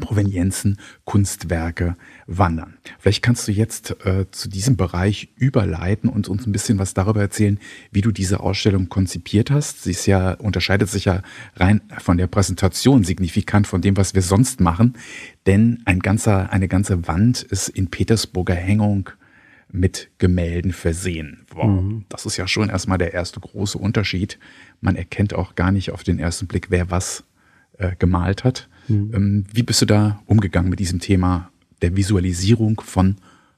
Provenienzen, 0.00 0.78
Kunstwerke, 1.04 1.96
Wandern. 2.26 2.74
Vielleicht 2.98 3.22
kannst 3.22 3.46
du 3.48 3.52
jetzt 3.52 3.96
äh, 4.04 4.30
zu 4.30 4.48
diesem 4.48 4.76
Bereich 4.76 5.33
überleiten 5.37 6.09
und 6.09 6.28
uns 6.28 6.46
ein 6.46 6.52
bisschen 6.52 6.78
was 6.78 6.94
darüber 6.94 7.20
erzählen, 7.20 7.59
wie 7.90 8.00
du 8.00 8.11
diese 8.11 8.40
Ausstellung 8.40 8.88
konzipiert 8.88 9.50
hast. 9.50 9.83
Sie 9.83 9.90
ist 9.90 10.07
ja, 10.07 10.33
unterscheidet 10.33 10.88
sich 10.88 11.07
ja 11.07 11.22
rein 11.57 11.80
von 11.98 12.16
der 12.16 12.26
Präsentation 12.26 13.04
signifikant 13.04 13.66
von 13.66 13.83
dem, 13.83 13.96
was 13.96 14.14
wir 14.14 14.22
sonst 14.22 14.61
machen, 14.61 14.94
denn 15.46 15.83
ein 15.85 16.00
ganzer, 16.00 16.52
eine 16.52 16.68
ganze 16.68 17.07
Wand 17.07 17.42
ist 17.42 17.68
in 17.68 17.88
Petersburger 17.88 18.54
Hängung 18.54 19.11
mit 19.74 20.11
Gemälden 20.18 20.72
versehen. 20.72 21.46
Wow, 21.52 21.83
mhm. 21.83 22.04
Das 22.09 22.26
ist 22.26 22.37
ja 22.37 22.46
schon 22.46 22.70
erstmal 22.70 22.98
der 22.98 23.12
erste 23.12 23.40
große 23.40 23.76
Unterschied. 23.76 24.38
Man 24.80 24.94
erkennt 24.94 25.35
auch 25.35 25.57
gar 25.57 25.72
nicht 25.72 25.90
auf 25.90 26.04
den 26.04 26.18
ersten 26.18 26.46
Blick, 26.46 26.70
wer 26.70 26.90
was 26.90 27.24
äh, 27.78 27.96
gemalt 27.98 28.44
hat. 28.44 28.68
Mhm. 28.88 29.47
Wie 29.53 29.62
bist 29.62 29.83
du 29.83 29.87
da 29.87 30.23
umgegangen 30.27 30.70
mit 30.70 30.81
diesem 30.81 31.01
Thema 31.01 31.51
der 31.83 31.97
Visualisierung 31.97 32.81
von 32.81 33.16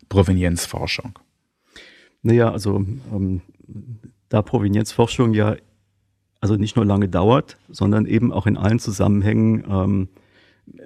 Provenienzforschung? 0.09 1.19
Naja, 2.23 2.51
also 2.51 2.85
ähm, 3.13 3.43
da 4.29 4.43
Provenienzforschung 4.43 5.35
ja 5.35 5.57
also 6.41 6.57
nicht 6.57 6.77
nur 6.77 6.85
lange 6.85 7.09
dauert, 7.09 7.57
sondern 7.69 8.07
eben 8.07 8.33
auch 8.33 8.47
in 8.47 8.57
allen 8.57 8.79
Zusammenhängen 8.79 9.65
ähm, 9.69 10.09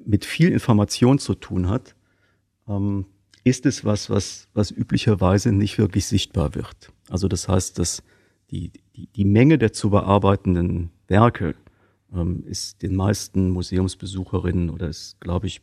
mit 0.05 0.24
viel 0.24 0.50
Information 0.53 1.18
zu 1.18 1.35
tun 1.35 1.68
hat, 1.68 1.94
ähm, 2.68 3.07
ist 3.44 3.66
es 3.66 3.85
was, 3.85 4.11
was, 4.11 4.48
was 4.55 4.70
üblicherweise 4.70 5.53
nicht 5.53 5.79
wirklich 5.79 6.07
sichtbar 6.07 6.55
wird. 6.55 6.92
Also 7.09 7.29
das 7.29 7.48
heißt, 7.48 7.79
dass 7.79 8.03
die, 8.50 8.72
die, 8.96 9.07
die 9.09 9.24
Menge 9.24 9.59
der 9.59 9.72
zu 9.72 9.90
bearbeitenden 9.90 10.90
Werke 11.09 11.55
ähm, 12.14 12.44
ist 12.46 12.82
den 12.82 12.94
meisten 12.96 13.50
Museumsbesucherinnen 13.50 14.70
oder 14.70 14.88
ist, 14.88 15.20
glaube 15.20 15.46
ich, 15.46 15.62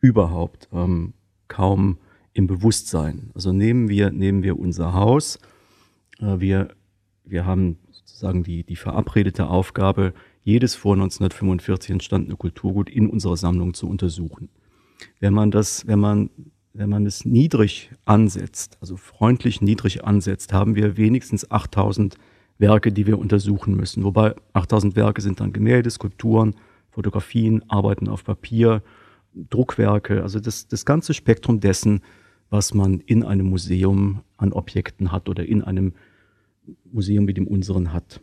überhaupt 0.00 0.68
ähm, 0.72 1.14
kaum 1.48 1.98
im 2.32 2.46
Bewusstsein. 2.46 3.30
Also 3.34 3.52
nehmen 3.52 3.88
wir, 3.88 4.10
nehmen 4.10 4.42
wir 4.42 4.58
unser 4.58 4.94
Haus. 4.94 5.38
Äh, 6.18 6.40
wir, 6.40 6.68
wir 7.24 7.44
haben 7.44 7.78
sozusagen 7.90 8.42
die, 8.42 8.64
die 8.64 8.76
verabredete 8.76 9.48
Aufgabe, 9.48 10.14
jedes 10.42 10.74
vor 10.74 10.94
1945 10.94 11.90
entstandene 11.90 12.36
Kulturgut 12.36 12.88
in 12.88 13.08
unserer 13.08 13.36
Sammlung 13.36 13.74
zu 13.74 13.88
untersuchen. 13.88 14.48
Wenn 15.18 15.34
man 15.34 15.50
das, 15.50 15.86
wenn 15.86 15.98
man, 15.98 16.30
wenn 16.72 16.88
man 16.88 17.06
es 17.06 17.24
niedrig 17.24 17.90
ansetzt, 18.04 18.78
also 18.80 18.96
freundlich 18.96 19.60
niedrig 19.60 20.04
ansetzt, 20.04 20.52
haben 20.52 20.76
wir 20.76 20.96
wenigstens 20.96 21.50
8000 21.50 22.16
Werke, 22.60 22.92
die 22.92 23.06
wir 23.06 23.18
untersuchen 23.18 23.74
müssen. 23.74 24.04
Wobei 24.04 24.34
8000 24.52 24.96
Werke 24.96 25.20
sind 25.22 25.40
dann 25.40 25.52
Gemälde, 25.52 25.90
Skulpturen, 25.90 26.54
Fotografien, 26.90 27.64
Arbeiten 27.68 28.08
auf 28.08 28.24
Papier, 28.24 28.82
Druckwerke, 29.34 30.22
also 30.22 30.40
das, 30.40 30.68
das 30.68 30.84
ganze 30.84 31.14
Spektrum 31.14 31.60
dessen, 31.60 32.00
was 32.50 32.74
man 32.74 33.00
in 33.00 33.22
einem 33.22 33.46
Museum 33.46 34.22
an 34.36 34.52
Objekten 34.52 35.12
hat 35.12 35.28
oder 35.28 35.46
in 35.46 35.62
einem 35.62 35.94
Museum 36.92 37.28
wie 37.28 37.34
dem 37.34 37.46
unseren 37.46 37.92
hat. 37.92 38.20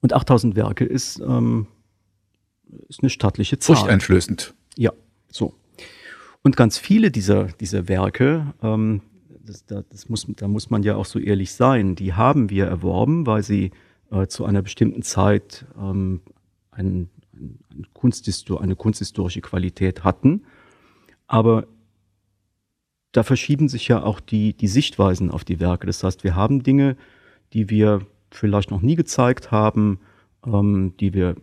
Und 0.00 0.12
8000 0.12 0.54
Werke 0.54 0.84
ist, 0.84 1.18
ähm, 1.20 1.66
ist 2.88 3.00
eine 3.00 3.08
stattliche 3.08 3.58
Zahl. 3.58 3.76
Furchteinflößend. 3.76 4.54
Ja, 4.76 4.92
so. 5.30 5.54
Und 6.42 6.56
ganz 6.56 6.76
viele 6.76 7.10
dieser, 7.10 7.44
dieser 7.44 7.88
Werke, 7.88 8.52
ähm, 8.62 9.00
das, 9.46 9.64
das 9.66 10.08
muss, 10.08 10.26
da 10.36 10.48
muss 10.48 10.70
man 10.70 10.82
ja 10.82 10.96
auch 10.96 11.04
so 11.04 11.18
ehrlich 11.18 11.52
sein, 11.52 11.94
die 11.94 12.14
haben 12.14 12.50
wir 12.50 12.66
erworben, 12.66 13.26
weil 13.26 13.42
sie 13.42 13.70
äh, 14.10 14.26
zu 14.26 14.44
einer 14.44 14.62
bestimmten 14.62 15.02
Zeit 15.02 15.66
ähm, 15.78 16.20
ein, 16.70 17.08
ein, 17.32 17.58
ein 17.70 17.86
Kunsthistor 17.92 18.60
eine 18.60 18.76
kunsthistorische 18.76 19.40
Qualität 19.40 20.04
hatten. 20.04 20.44
Aber 21.26 21.66
da 23.12 23.22
verschieben 23.22 23.68
sich 23.68 23.88
ja 23.88 24.02
auch 24.02 24.20
die, 24.20 24.54
die 24.54 24.66
Sichtweisen 24.66 25.30
auf 25.30 25.44
die 25.44 25.60
Werke. 25.60 25.86
Das 25.86 26.02
heißt, 26.02 26.24
wir 26.24 26.34
haben 26.34 26.62
Dinge, 26.62 26.96
die 27.52 27.70
wir 27.70 28.00
vielleicht 28.30 28.70
noch 28.70 28.82
nie 28.82 28.96
gezeigt 28.96 29.50
haben, 29.50 30.00
ähm, 30.44 30.94
die 30.98 31.14
wir 31.14 31.36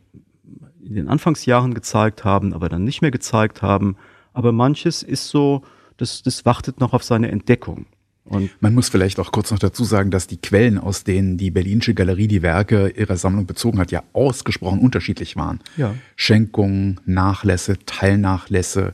in 0.84 0.96
den 0.96 1.08
Anfangsjahren 1.08 1.74
gezeigt 1.74 2.26
haben, 2.26 2.54
aber 2.54 2.68
dann 2.68 2.84
nicht 2.84 3.02
mehr 3.02 3.12
gezeigt 3.12 3.62
haben. 3.62 3.96
Aber 4.34 4.52
manches 4.52 5.04
ist 5.04 5.30
so, 5.30 5.62
das, 6.02 6.24
das 6.24 6.46
wartet 6.46 6.80
noch 6.80 6.94
auf 6.94 7.04
seine 7.04 7.32
Entdeckung. 7.32 7.86
Und 8.24 8.50
Man 8.62 8.74
muss 8.74 8.90
vielleicht 8.90 9.20
auch 9.20 9.32
kurz 9.32 9.52
noch 9.52 9.60
dazu 9.60 9.84
sagen, 9.84 10.12
dass 10.12 10.28
die 10.28 10.38
Quellen, 10.38 10.78
aus 10.78 11.04
denen 11.04 11.38
die 11.38 11.52
Berlinische 11.52 11.94
Galerie 11.94 12.28
die 12.28 12.42
Werke 12.42 12.90
ihrer 12.90 13.18
Sammlung 13.18 13.46
bezogen 13.46 13.80
hat, 13.80 13.92
ja 13.92 14.04
ausgesprochen 14.14 14.80
unterschiedlich 14.80 15.36
waren. 15.36 15.60
Ja. 15.78 15.96
Schenkungen, 16.16 17.00
Nachlässe, 17.06 17.78
Teilnachlässe, 17.86 18.94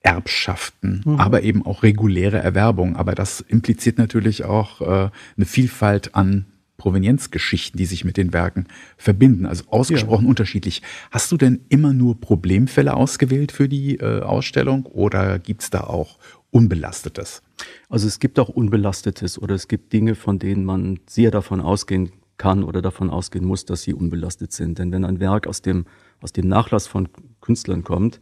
Erbschaften, 0.00 1.02
mhm. 1.04 1.20
aber 1.20 1.42
eben 1.42 1.66
auch 1.66 1.82
reguläre 1.82 2.38
Erwerbung. 2.38 2.96
Aber 2.96 3.14
das 3.14 3.40
impliziert 3.40 3.98
natürlich 3.98 4.44
auch 4.44 4.80
äh, 4.80 5.10
eine 5.36 5.46
Vielfalt 5.46 6.14
an 6.14 6.46
Provenienzgeschichten, 6.76 7.78
die 7.78 7.86
sich 7.86 8.04
mit 8.04 8.16
den 8.16 8.32
Werken 8.32 8.66
verbinden, 8.96 9.46
also 9.46 9.64
ausgesprochen 9.68 10.24
ja. 10.24 10.30
unterschiedlich. 10.30 10.82
Hast 11.10 11.32
du 11.32 11.36
denn 11.36 11.60
immer 11.68 11.92
nur 11.92 12.20
Problemfälle 12.20 12.94
ausgewählt 12.94 13.52
für 13.52 13.68
die 13.68 13.96
äh, 13.96 14.20
Ausstellung 14.20 14.86
oder 14.86 15.38
gibt's 15.38 15.70
da 15.70 15.80
auch 15.80 16.18
Unbelastetes? 16.50 17.42
Also 17.88 18.06
es 18.06 18.18
gibt 18.18 18.38
auch 18.38 18.48
Unbelastetes 18.48 19.38
oder 19.38 19.54
es 19.54 19.68
gibt 19.68 19.92
Dinge, 19.92 20.14
von 20.14 20.38
denen 20.38 20.64
man 20.64 21.00
sehr 21.06 21.30
davon 21.30 21.60
ausgehen 21.60 22.12
kann 22.36 22.62
oder 22.62 22.82
davon 22.82 23.10
ausgehen 23.10 23.44
muss, 23.44 23.64
dass 23.64 23.82
sie 23.82 23.94
unbelastet 23.94 24.52
sind. 24.52 24.78
Denn 24.78 24.92
wenn 24.92 25.04
ein 25.04 25.20
Werk 25.20 25.46
aus 25.46 25.62
dem, 25.62 25.86
aus 26.20 26.32
dem 26.32 26.48
Nachlass 26.48 26.86
von 26.86 27.08
Künstlern 27.40 27.82
kommt, 27.82 28.20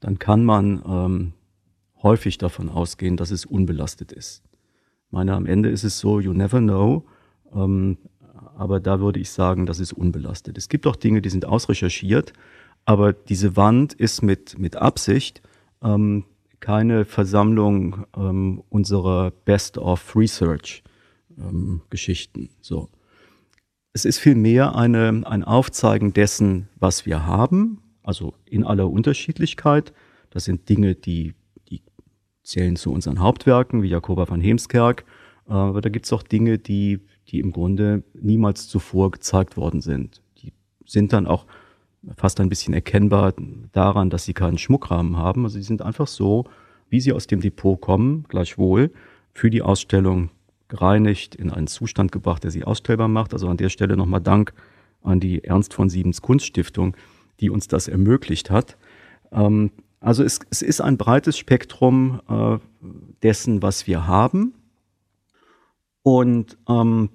dann 0.00 0.18
kann 0.18 0.44
man 0.44 0.82
ähm, 0.84 1.32
häufig 2.02 2.38
davon 2.38 2.68
ausgehen, 2.68 3.16
dass 3.16 3.30
es 3.30 3.46
unbelastet 3.46 4.10
ist. 4.10 4.42
Ich 5.06 5.12
meine, 5.12 5.34
am 5.34 5.46
Ende 5.46 5.68
ist 5.68 5.84
es 5.84 5.98
so, 5.98 6.18
you 6.18 6.32
never 6.32 6.58
know, 6.58 7.04
aber 7.52 8.80
da 8.80 9.00
würde 9.00 9.20
ich 9.20 9.30
sagen, 9.30 9.66
das 9.66 9.80
ist 9.80 9.92
unbelastet. 9.92 10.58
Es 10.58 10.68
gibt 10.68 10.86
auch 10.86 10.96
Dinge, 10.96 11.22
die 11.22 11.30
sind 11.30 11.44
ausrecherchiert, 11.44 12.32
aber 12.84 13.12
diese 13.12 13.56
Wand 13.56 13.92
ist 13.92 14.22
mit, 14.22 14.58
mit 14.58 14.76
Absicht 14.76 15.42
ähm, 15.82 16.24
keine 16.60 17.04
Versammlung 17.04 18.06
ähm, 18.16 18.62
unserer 18.68 19.30
Best 19.30 19.78
of 19.78 20.14
Research 20.16 20.82
ähm. 21.38 21.82
So. 22.60 22.88
Es 23.92 24.04
ist 24.04 24.18
vielmehr 24.18 24.74
eine, 24.74 25.22
ein 25.26 25.44
Aufzeigen 25.44 26.12
dessen, 26.12 26.68
was 26.76 27.04
wir 27.04 27.26
haben, 27.26 27.82
also 28.02 28.34
in 28.46 28.64
aller 28.64 28.88
Unterschiedlichkeit. 28.90 29.92
Das 30.30 30.44
sind 30.44 30.68
Dinge, 30.68 30.94
die, 30.94 31.34
die 31.68 31.82
zählen 32.42 32.76
zu 32.76 32.92
unseren 32.92 33.20
Hauptwerken, 33.20 33.82
wie 33.82 33.88
Jakoba 33.88 34.26
von 34.26 34.40
Hemskerk. 34.40 35.04
Äh, 35.48 35.52
aber 35.52 35.80
da 35.80 35.88
gibt 35.88 36.06
es 36.06 36.12
auch 36.12 36.22
Dinge, 36.22 36.58
die, 36.58 37.00
die 37.28 37.40
im 37.40 37.52
Grunde 37.52 38.02
niemals 38.14 38.68
zuvor 38.68 39.10
gezeigt 39.10 39.56
worden 39.56 39.80
sind. 39.80 40.20
Die 40.38 40.52
sind 40.86 41.12
dann 41.12 41.26
auch 41.26 41.46
fast 42.16 42.40
ein 42.40 42.48
bisschen 42.48 42.74
erkennbar 42.74 43.34
daran, 43.72 44.10
dass 44.10 44.24
sie 44.24 44.34
keinen 44.34 44.58
Schmuckrahmen 44.58 45.16
haben. 45.16 45.44
Also 45.44 45.58
sie 45.58 45.62
sind 45.62 45.82
einfach 45.82 46.06
so, 46.06 46.44
wie 46.90 47.00
sie 47.00 47.12
aus 47.12 47.26
dem 47.26 47.40
Depot 47.40 47.80
kommen, 47.80 48.24
gleichwohl 48.28 48.90
für 49.32 49.50
die 49.50 49.62
Ausstellung 49.62 50.30
gereinigt, 50.68 51.34
in 51.34 51.50
einen 51.50 51.66
Zustand 51.66 52.12
gebracht, 52.12 52.44
der 52.44 52.50
sie 52.50 52.64
ausstellbar 52.64 53.08
macht. 53.08 53.32
Also 53.32 53.48
an 53.48 53.56
der 53.56 53.68
Stelle 53.68 53.96
nochmal 53.96 54.20
Dank 54.20 54.52
an 55.02 55.20
die 55.20 55.44
Ernst 55.44 55.74
von 55.74 55.88
Siebens 55.88 56.22
Kunststiftung, 56.22 56.96
die 57.40 57.50
uns 57.50 57.68
das 57.68 57.88
ermöglicht 57.88 58.50
hat. 58.50 58.76
Ähm, 59.32 59.70
also 60.00 60.24
es, 60.24 60.40
es, 60.50 60.62
ist 60.62 60.80
ein 60.80 60.96
breites 60.96 61.38
Spektrum 61.38 62.20
äh, 62.28 62.58
dessen, 63.22 63.62
was 63.62 63.86
wir 63.86 64.06
haben. 64.06 64.54
Und 66.02 66.58
ähm, 66.68 67.10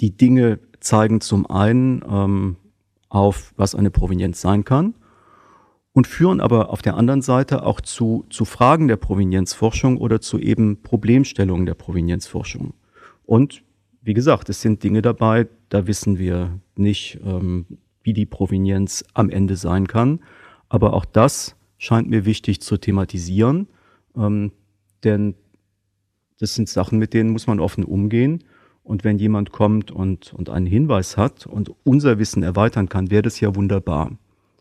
die 0.00 0.16
Dinge 0.16 0.58
zeigen 0.80 1.20
zum 1.20 1.48
einen 1.48 2.02
ähm, 2.08 2.56
auf, 3.08 3.52
was 3.56 3.74
eine 3.74 3.90
Provenienz 3.90 4.40
sein 4.40 4.64
kann 4.64 4.94
und 5.92 6.06
führen 6.06 6.40
aber 6.40 6.70
auf 6.70 6.82
der 6.82 6.96
anderen 6.96 7.22
Seite 7.22 7.64
auch 7.64 7.80
zu, 7.80 8.24
zu 8.30 8.44
Fragen 8.44 8.86
der 8.88 8.96
Provenienzforschung 8.96 9.96
oder 9.98 10.20
zu 10.20 10.38
eben 10.38 10.82
Problemstellungen 10.82 11.66
der 11.66 11.74
Provenienzforschung. 11.74 12.74
Und 13.24 13.62
wie 14.02 14.14
gesagt, 14.14 14.48
es 14.48 14.60
sind 14.60 14.82
Dinge 14.82 15.02
dabei, 15.02 15.48
da 15.68 15.86
wissen 15.86 16.18
wir 16.18 16.60
nicht, 16.76 17.18
ähm, 17.24 17.66
wie 18.02 18.12
die 18.12 18.26
Provenienz 18.26 19.04
am 19.14 19.28
Ende 19.28 19.56
sein 19.56 19.86
kann. 19.86 20.20
Aber 20.68 20.92
auch 20.94 21.04
das 21.04 21.56
scheint 21.78 22.08
mir 22.08 22.24
wichtig 22.24 22.60
zu 22.60 22.76
thematisieren, 22.78 23.68
ähm, 24.16 24.52
denn 25.04 25.34
das 26.40 26.54
sind 26.54 26.68
Sachen, 26.68 26.98
mit 26.98 27.14
denen 27.14 27.30
muss 27.30 27.46
man 27.46 27.60
offen 27.60 27.84
umgehen. 27.84 28.44
Und 28.82 29.04
wenn 29.04 29.18
jemand 29.18 29.52
kommt 29.52 29.90
und, 29.90 30.32
und 30.32 30.48
einen 30.48 30.66
Hinweis 30.66 31.16
hat 31.16 31.46
und 31.46 31.72
unser 31.84 32.18
Wissen 32.18 32.42
erweitern 32.42 32.88
kann, 32.88 33.10
wäre 33.10 33.22
das 33.22 33.38
ja 33.38 33.54
wunderbar. 33.54 34.16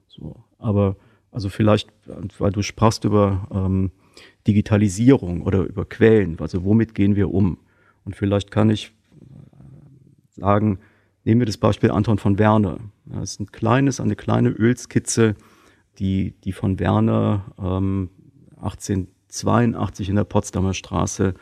So, 0.08 0.44
aber 0.60 0.98
also 1.32 1.50
vielleicht, 1.50 1.90
weil 2.38 2.52
du 2.52 2.62
sprachst 2.62 3.06
über 3.06 3.48
ähm, 3.54 3.92
Digitalisierung 4.48 5.44
oder 5.44 5.64
über 5.64 5.86
Quellen, 5.86 6.38
also 6.40 6.64
womit 6.64 6.94
gehen 6.96 7.16
wir 7.16 7.34
um? 7.34 7.58
Und 8.04 8.16
vielleicht 8.16 8.52
kann 8.52 8.70
ich 8.70 8.92
sagen, 10.32 10.80
nehmen 11.24 11.42
wir 11.42 11.46
das 11.46 11.58
Beispiel 11.58 11.92
Anton 11.92 12.18
von 12.18 12.40
Werner. 12.40 12.80
Das 13.06 13.32
ist 13.32 13.40
ein 13.40 13.52
kleines, 13.52 14.00
eine 14.00 14.16
kleine 14.16 14.50
Ölskizze, 14.50 15.36
die, 16.00 16.34
die 16.44 16.52
von 16.52 16.80
Werner 16.80 17.46
ähm, 17.60 18.10
1882 18.58 20.10
in 20.10 20.16
der 20.16 20.24
Potsdamer 20.24 20.74
Straße 20.74 21.34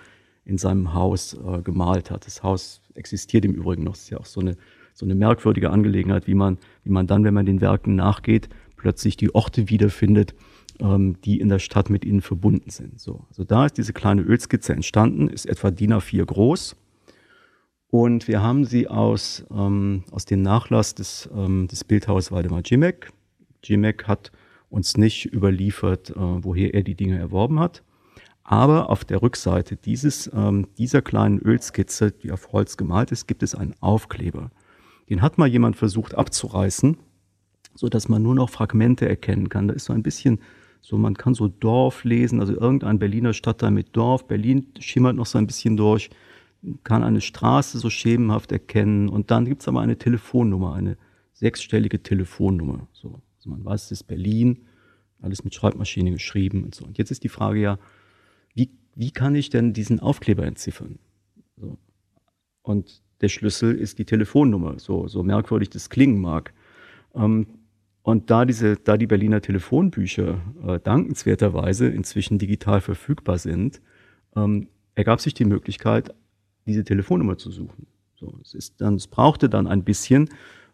in 0.45 0.57
seinem 0.57 0.93
Haus 0.93 1.33
äh, 1.33 1.61
gemalt 1.61 2.11
hat. 2.11 2.25
Das 2.25 2.43
Haus 2.43 2.81
existiert 2.93 3.45
im 3.45 3.53
Übrigen 3.53 3.83
noch. 3.83 3.93
Das 3.93 4.03
ist 4.03 4.09
ja 4.11 4.19
auch 4.19 4.25
so 4.25 4.39
eine, 4.39 4.55
so 4.93 5.05
eine 5.05 5.15
merkwürdige 5.15 5.71
Angelegenheit, 5.71 6.27
wie 6.27 6.35
man, 6.35 6.57
wie 6.83 6.91
man 6.91 7.07
dann, 7.07 7.23
wenn 7.23 7.33
man 7.33 7.45
den 7.45 7.61
Werken 7.61 7.95
nachgeht, 7.95 8.49
plötzlich 8.77 9.17
die 9.17 9.33
Orte 9.33 9.69
wiederfindet, 9.69 10.35
ähm, 10.79 11.17
die 11.23 11.39
in 11.39 11.49
der 11.49 11.59
Stadt 11.59 11.89
mit 11.89 12.05
ihnen 12.05 12.21
verbunden 12.21 12.69
sind. 12.69 12.99
So, 12.99 13.25
also 13.29 13.43
da 13.43 13.65
ist 13.65 13.77
diese 13.77 13.93
kleine 13.93 14.21
Ölskizze 14.21 14.73
entstanden, 14.73 15.27
ist 15.27 15.45
etwa 15.45 15.71
DIN 15.71 15.93
A4 15.93 16.25
groß 16.25 16.75
und 17.89 18.27
wir 18.27 18.41
haben 18.41 18.65
sie 18.65 18.89
aus, 18.89 19.45
ähm, 19.49 20.03
aus 20.11 20.25
dem 20.25 20.41
Nachlass 20.41 20.95
des, 20.95 21.29
ähm, 21.33 21.67
des 21.67 21.85
Bildhauers 21.85 22.29
Waldemar 22.29 22.61
Jimek. 22.65 23.11
Jimek 23.63 24.05
hat 24.05 24.33
uns 24.69 24.97
nicht 24.97 25.33
überliefert, 25.33 26.09
äh, 26.09 26.15
woher 26.17 26.73
er 26.73 26.83
die 26.83 26.95
Dinge 26.95 27.17
erworben 27.17 27.59
hat. 27.59 27.83
Aber 28.45 28.89
auf 28.89 29.03
der 29.03 29.21
Rückseite 29.21 29.75
dieses, 29.75 30.29
ähm, 30.33 30.67
dieser 30.77 31.01
kleinen 31.01 31.39
Ölskizze, 31.39 32.11
die 32.11 32.31
auf 32.31 32.53
Holz 32.53 32.77
gemalt 32.77 33.11
ist, 33.11 33.27
gibt 33.27 33.43
es 33.43 33.55
einen 33.55 33.73
Aufkleber. 33.81 34.51
Den 35.09 35.21
hat 35.21 35.37
mal 35.37 35.47
jemand 35.47 35.75
versucht 35.75 36.15
abzureißen, 36.15 36.97
so 37.73 37.89
dass 37.89 38.07
man 38.07 38.21
nur 38.21 38.35
noch 38.35 38.49
Fragmente 38.49 39.09
erkennen 39.09 39.49
kann. 39.49 39.67
Da 39.67 39.73
ist 39.73 39.85
so 39.85 39.93
ein 39.93 40.03
bisschen 40.03 40.39
so, 40.79 40.97
man 40.97 41.15
kann 41.15 41.33
so 41.33 41.47
Dorf 41.47 42.03
lesen, 42.03 42.39
also 42.39 42.53
irgendein 42.53 42.99
Berliner 42.99 43.33
Stadtteil 43.33 43.71
mit 43.71 43.95
Dorf. 43.97 44.27
Berlin 44.27 44.67
schimmert 44.79 45.15
noch 45.15 45.25
so 45.25 45.37
ein 45.37 45.47
bisschen 45.47 45.75
durch 45.75 46.11
kann 46.83 47.03
eine 47.03 47.21
Straße 47.21 47.79
so 47.79 47.89
schemenhaft 47.89 48.51
erkennen 48.51 49.09
und 49.09 49.31
dann 49.31 49.45
gibt 49.45 49.61
es 49.61 49.67
aber 49.67 49.81
eine 49.81 49.97
Telefonnummer, 49.97 50.73
eine 50.73 50.97
sechsstellige 51.33 52.01
Telefonnummer. 52.01 52.87
So, 52.93 53.21
also 53.37 53.49
man 53.49 53.63
weiß, 53.63 53.85
es 53.85 53.91
ist 53.91 54.03
Berlin, 54.03 54.65
alles 55.21 55.43
mit 55.43 55.53
Schreibmaschine 55.53 56.11
geschrieben 56.11 56.63
und 56.63 56.75
so. 56.75 56.85
Und 56.85 56.97
jetzt 56.97 57.11
ist 57.11 57.23
die 57.23 57.29
Frage 57.29 57.59
ja, 57.59 57.79
wie, 58.95 59.11
kann 59.11 59.35
ich 59.35 59.49
denn 59.49 59.73
diesen 59.73 59.99
Aufkleber 59.99 60.45
entziffern? 60.45 60.99
So. 61.57 61.77
Und 62.61 63.01
der 63.21 63.29
Schlüssel 63.29 63.75
ist 63.75 63.99
die 63.99 64.05
Telefonnummer, 64.05 64.79
so, 64.79 65.07
so 65.07 65.23
merkwürdig 65.23 65.69
das 65.69 65.89
klingen 65.89 66.19
mag. 66.19 66.53
Ähm, 67.13 67.47
und 68.01 68.29
da, 68.29 68.45
diese, 68.45 68.75
da 68.75 68.97
die 68.97 69.07
Berliner 69.07 69.41
Telefonbücher 69.41 70.39
äh, 70.67 70.79
dankenswerterweise 70.79 71.87
inzwischen 71.87 72.37
digital 72.37 72.81
verfügbar 72.81 73.39
sind, 73.39 73.81
ähm, 74.35 74.67
ergab 74.93 75.21
sich 75.21 75.33
die 75.33 75.45
Möglichkeit, 75.45 76.13
diese 76.67 76.83
Telefonnummer 76.83 77.37
zu 77.37 77.51
suchen. 77.51 77.87
So, 78.15 78.37
es, 78.41 78.53
ist 78.53 78.79
dann, 78.81 78.95
es 78.95 79.07
brauchte 79.07 79.49
dann 79.49 79.67
ein 79.67 79.83
bisschen, 79.83 80.29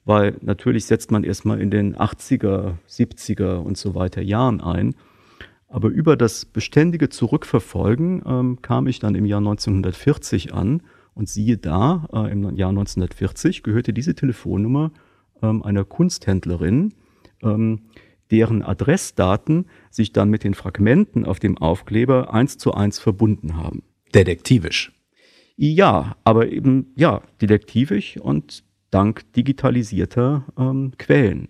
weil 0.06 0.38
natürlich 0.42 0.86
setzt 0.86 1.12
man 1.12 1.24
erstmal 1.24 1.62
in 1.62 1.72
den 1.72 1.96
80er, 1.96 2.76
70er 2.88 3.58
und 3.58 3.78
so 3.78 3.96
weiter 3.96 4.22
Jahren 4.22 4.62
ein. 4.62 4.96
Aber 5.72 5.88
über 5.88 6.18
das 6.18 6.44
beständige 6.44 7.08
Zurückverfolgen 7.08 8.24
ähm, 8.26 8.62
kam 8.62 8.88
ich 8.88 9.00
dann 9.00 9.16
im 9.16 9.26
Jahr 9.26 9.40
1940 9.40 10.54
an 10.54 10.84
Und 11.14 11.30
siehe 11.30 11.58
da, 11.58 12.08
äh, 12.14 12.32
im 12.32 12.56
Jahr 12.56 12.70
1940 12.70 13.64
gehörte 13.64 13.94
diese 13.94 14.14
Telefonnummer 14.14 14.92
ähm, 15.42 15.64
einer 15.64 15.86
Kunsthändlerin, 15.86 16.94
ähm, 17.42 17.84
deren 18.32 18.64
Adressdaten 18.64 19.66
sich 19.90 20.12
dann 20.12 20.30
mit 20.30 20.44
den 20.44 20.54
Fragmenten 20.56 21.26
auf 21.26 21.40
dem 21.40 21.58
Aufkleber 21.58 22.34
eins 22.34 22.58
zu 22.58 22.74
eins 22.74 23.00
verbunden 23.00 23.56
haben. 23.56 23.84
Detektivisch. 24.14 24.92
Ja, 25.56 26.18
aber 26.26 26.52
eben, 26.52 26.88
ja, 26.96 27.22
detektivisch 27.42 28.18
und 28.18 28.64
dank 28.90 29.32
digitalisierter 29.34 30.46
ähm, 30.58 30.94
Quellen. 30.98 31.48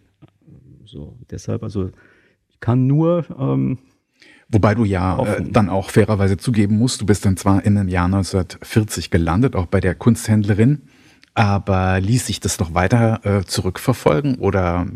So, 0.85 1.17
deshalb, 1.29 1.63
also, 1.63 1.89
ich 2.49 2.59
kann 2.59 2.85
nur 2.85 3.25
ähm, 3.39 3.79
Wobei 4.51 4.75
du 4.75 4.83
ja 4.83 5.17
äh, 5.23 5.43
dann 5.49 5.69
auch 5.69 5.89
fairerweise 5.89 6.37
zugeben 6.37 6.77
musst, 6.77 7.01
du 7.01 7.05
bist 7.05 7.25
dann 7.25 7.37
zwar 7.37 7.63
in 7.63 7.75
dem 7.75 7.87
Jahr 7.87 8.05
1940 8.05 9.09
gelandet, 9.09 9.55
auch 9.55 9.65
bei 9.65 9.79
der 9.79 9.95
Kunsthändlerin, 9.95 10.83
aber 11.33 12.01
ließ 12.01 12.27
sich 12.27 12.41
das 12.41 12.59
noch 12.59 12.73
weiter 12.73 13.21
äh, 13.23 13.43
zurückverfolgen 13.45 14.35
oder 14.35 14.87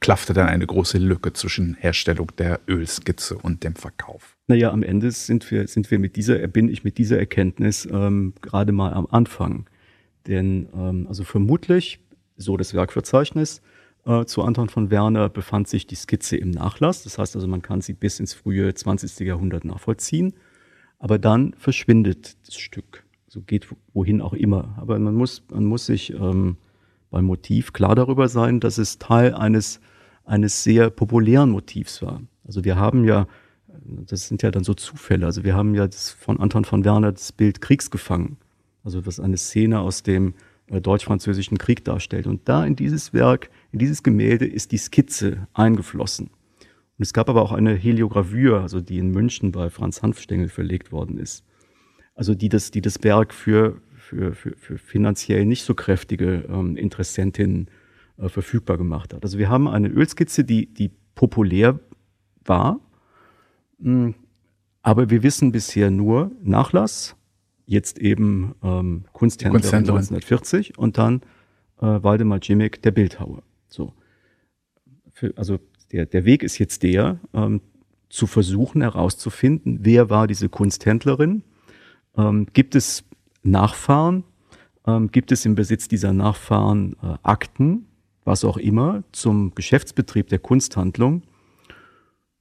klaffte 0.00 0.32
dann 0.32 0.48
eine 0.48 0.66
große 0.66 0.98
Lücke 0.98 1.32
zwischen 1.32 1.74
Herstellung 1.74 2.30
der 2.38 2.60
Ölskizze 2.68 3.36
und 3.36 3.64
dem 3.64 3.74
Verkauf? 3.74 4.36
Naja, 4.46 4.70
am 4.70 4.82
Ende 4.82 5.10
sind 5.10 5.50
wir, 5.50 5.66
sind 5.66 5.90
wir 5.90 5.98
mit 5.98 6.16
dieser, 6.16 6.46
bin 6.48 6.68
ich 6.68 6.84
mit 6.84 6.98
dieser 6.98 7.18
Erkenntnis 7.18 7.88
ähm, 7.90 8.34
gerade 8.40 8.72
mal 8.72 8.92
am 8.92 9.06
Anfang. 9.10 9.66
Denn 10.26 10.68
ähm, 10.74 11.06
also 11.08 11.24
vermutlich, 11.24 12.00
so 12.36 12.56
das 12.56 12.74
Werkverzeichnis, 12.74 13.62
äh, 14.04 14.24
zu 14.24 14.42
Anton 14.42 14.68
von 14.68 14.90
Werner 14.90 15.28
befand 15.28 15.68
sich 15.68 15.86
die 15.86 15.94
Skizze 15.94 16.36
im 16.36 16.50
Nachlass. 16.50 17.04
Das 17.04 17.18
heißt 17.18 17.36
also, 17.36 17.46
man 17.46 17.62
kann 17.62 17.80
sie 17.80 17.92
bis 17.92 18.20
ins 18.20 18.34
frühe 18.34 18.74
20. 18.74 19.20
Jahrhundert 19.20 19.64
nachvollziehen. 19.64 20.34
Aber 20.98 21.18
dann 21.18 21.54
verschwindet 21.58 22.36
das 22.46 22.56
Stück. 22.56 23.04
So 23.28 23.40
geht 23.40 23.68
wohin 23.92 24.20
auch 24.20 24.34
immer. 24.34 24.76
Aber 24.78 24.98
man 24.98 25.14
muss, 25.14 25.42
man 25.50 25.64
muss 25.64 25.86
sich 25.86 26.12
ähm, 26.12 26.56
beim 27.10 27.24
Motiv 27.24 27.72
klar 27.72 27.94
darüber 27.94 28.28
sein, 28.28 28.60
dass 28.60 28.78
es 28.78 28.98
Teil 28.98 29.34
eines, 29.34 29.80
eines 30.24 30.64
sehr 30.64 30.90
populären 30.90 31.50
Motivs 31.50 32.02
war. 32.02 32.22
Also 32.44 32.64
wir 32.64 32.76
haben 32.76 33.04
ja, 33.04 33.26
das 33.84 34.28
sind 34.28 34.42
ja 34.42 34.50
dann 34.50 34.64
so 34.64 34.74
Zufälle, 34.74 35.26
also 35.26 35.44
wir 35.44 35.54
haben 35.54 35.74
ja 35.74 35.88
von 36.18 36.40
Anton 36.40 36.64
von 36.64 36.84
Werner 36.84 37.12
das 37.12 37.32
Bild 37.32 37.60
Kriegsgefangen. 37.60 38.36
Also 38.84 39.06
was 39.06 39.20
eine 39.20 39.36
Szene 39.36 39.80
aus 39.80 40.02
dem 40.02 40.34
äh, 40.66 40.80
deutsch-französischen 40.80 41.58
Krieg 41.58 41.84
darstellt. 41.84 42.26
Und 42.26 42.48
da 42.48 42.64
in 42.64 42.76
dieses 42.76 43.12
Werk, 43.12 43.50
in 43.72 43.78
dieses 43.78 44.02
Gemälde 44.02 44.46
ist 44.46 44.72
die 44.72 44.78
Skizze 44.78 45.48
eingeflossen. 45.54 46.28
Und 46.28 47.02
es 47.02 47.12
gab 47.12 47.28
aber 47.28 47.42
auch 47.42 47.52
eine 47.52 47.74
Heliogravür, 47.74 48.60
also 48.60 48.80
die 48.80 48.98
in 48.98 49.10
München 49.10 49.50
bei 49.50 49.70
Franz 49.70 50.02
Hanfstengel 50.02 50.48
verlegt 50.48 50.92
worden 50.92 51.18
ist. 51.18 51.44
Also 52.14 52.34
die 52.34 52.50
das, 52.50 52.70
die 52.70 52.82
das 52.82 53.02
Werk 53.02 53.32
für, 53.32 53.80
für, 53.96 54.34
für, 54.34 54.54
für 54.56 54.76
finanziell 54.78 55.46
nicht 55.46 55.64
so 55.64 55.74
kräftige 55.74 56.44
ähm, 56.48 56.76
Interessentinnen 56.76 57.68
äh, 58.18 58.28
verfügbar 58.28 58.76
gemacht 58.76 59.14
hat. 59.14 59.24
Also 59.24 59.38
wir 59.38 59.48
haben 59.48 59.66
eine 59.66 59.88
Ölskizze, 59.88 60.44
die, 60.44 60.72
die 60.72 60.90
populär 61.14 61.80
war, 62.44 62.78
mh, 63.78 64.04
hm, 64.04 64.14
aber 64.84 65.10
wir 65.10 65.22
wissen 65.22 65.52
bisher 65.52 65.90
nur 65.90 66.32
Nachlass, 66.42 67.16
jetzt 67.66 67.98
eben 67.98 68.54
ähm, 68.62 69.04
Kunsthändler 69.12 69.60
1940 69.60 70.76
und 70.76 70.98
dann 70.98 71.22
äh, 71.80 71.86
Waldemar 71.86 72.40
Jimmick, 72.42 72.82
der 72.82 72.90
Bildhauer. 72.90 73.44
So. 73.72 73.92
Für, 75.12 75.32
also 75.36 75.58
der, 75.92 76.06
der 76.06 76.24
Weg 76.24 76.42
ist 76.42 76.58
jetzt 76.58 76.82
der, 76.82 77.18
ähm, 77.34 77.60
zu 78.08 78.26
versuchen 78.26 78.82
herauszufinden, 78.82 79.80
wer 79.82 80.10
war 80.10 80.26
diese 80.26 80.48
Kunsthändlerin, 80.48 81.42
ähm, 82.16 82.46
gibt 82.52 82.74
es 82.74 83.04
Nachfahren, 83.42 84.24
ähm, 84.86 85.10
gibt 85.10 85.32
es 85.32 85.46
im 85.46 85.54
Besitz 85.54 85.88
dieser 85.88 86.12
Nachfahren 86.12 86.94
äh, 87.02 87.16
Akten, 87.22 87.86
was 88.24 88.44
auch 88.44 88.58
immer, 88.58 89.02
zum 89.12 89.54
Geschäftsbetrieb 89.54 90.28
der 90.28 90.38
Kunsthandlung 90.38 91.22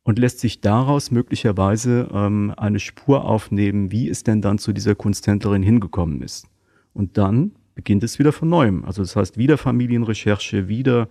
und 0.03 0.19
lässt 0.19 0.39
sich 0.39 0.61
daraus 0.61 1.11
möglicherweise 1.11 2.09
ähm, 2.13 2.53
eine 2.57 2.79
Spur 2.79 3.25
aufnehmen, 3.25 3.91
wie 3.91 4.09
es 4.09 4.23
denn 4.23 4.41
dann 4.41 4.57
zu 4.57 4.73
dieser 4.73 4.95
Kunsthändlerin 4.95 5.63
hingekommen 5.63 6.21
ist. 6.21 6.47
Und 6.93 7.17
dann 7.17 7.51
beginnt 7.75 8.03
es 8.03 8.19
wieder 8.19 8.33
von 8.33 8.49
neuem. 8.49 8.83
Also 8.85 9.01
das 9.01 9.15
heißt 9.15 9.37
wieder 9.37 9.57
Familienrecherche, 9.57 10.67
wieder 10.67 11.07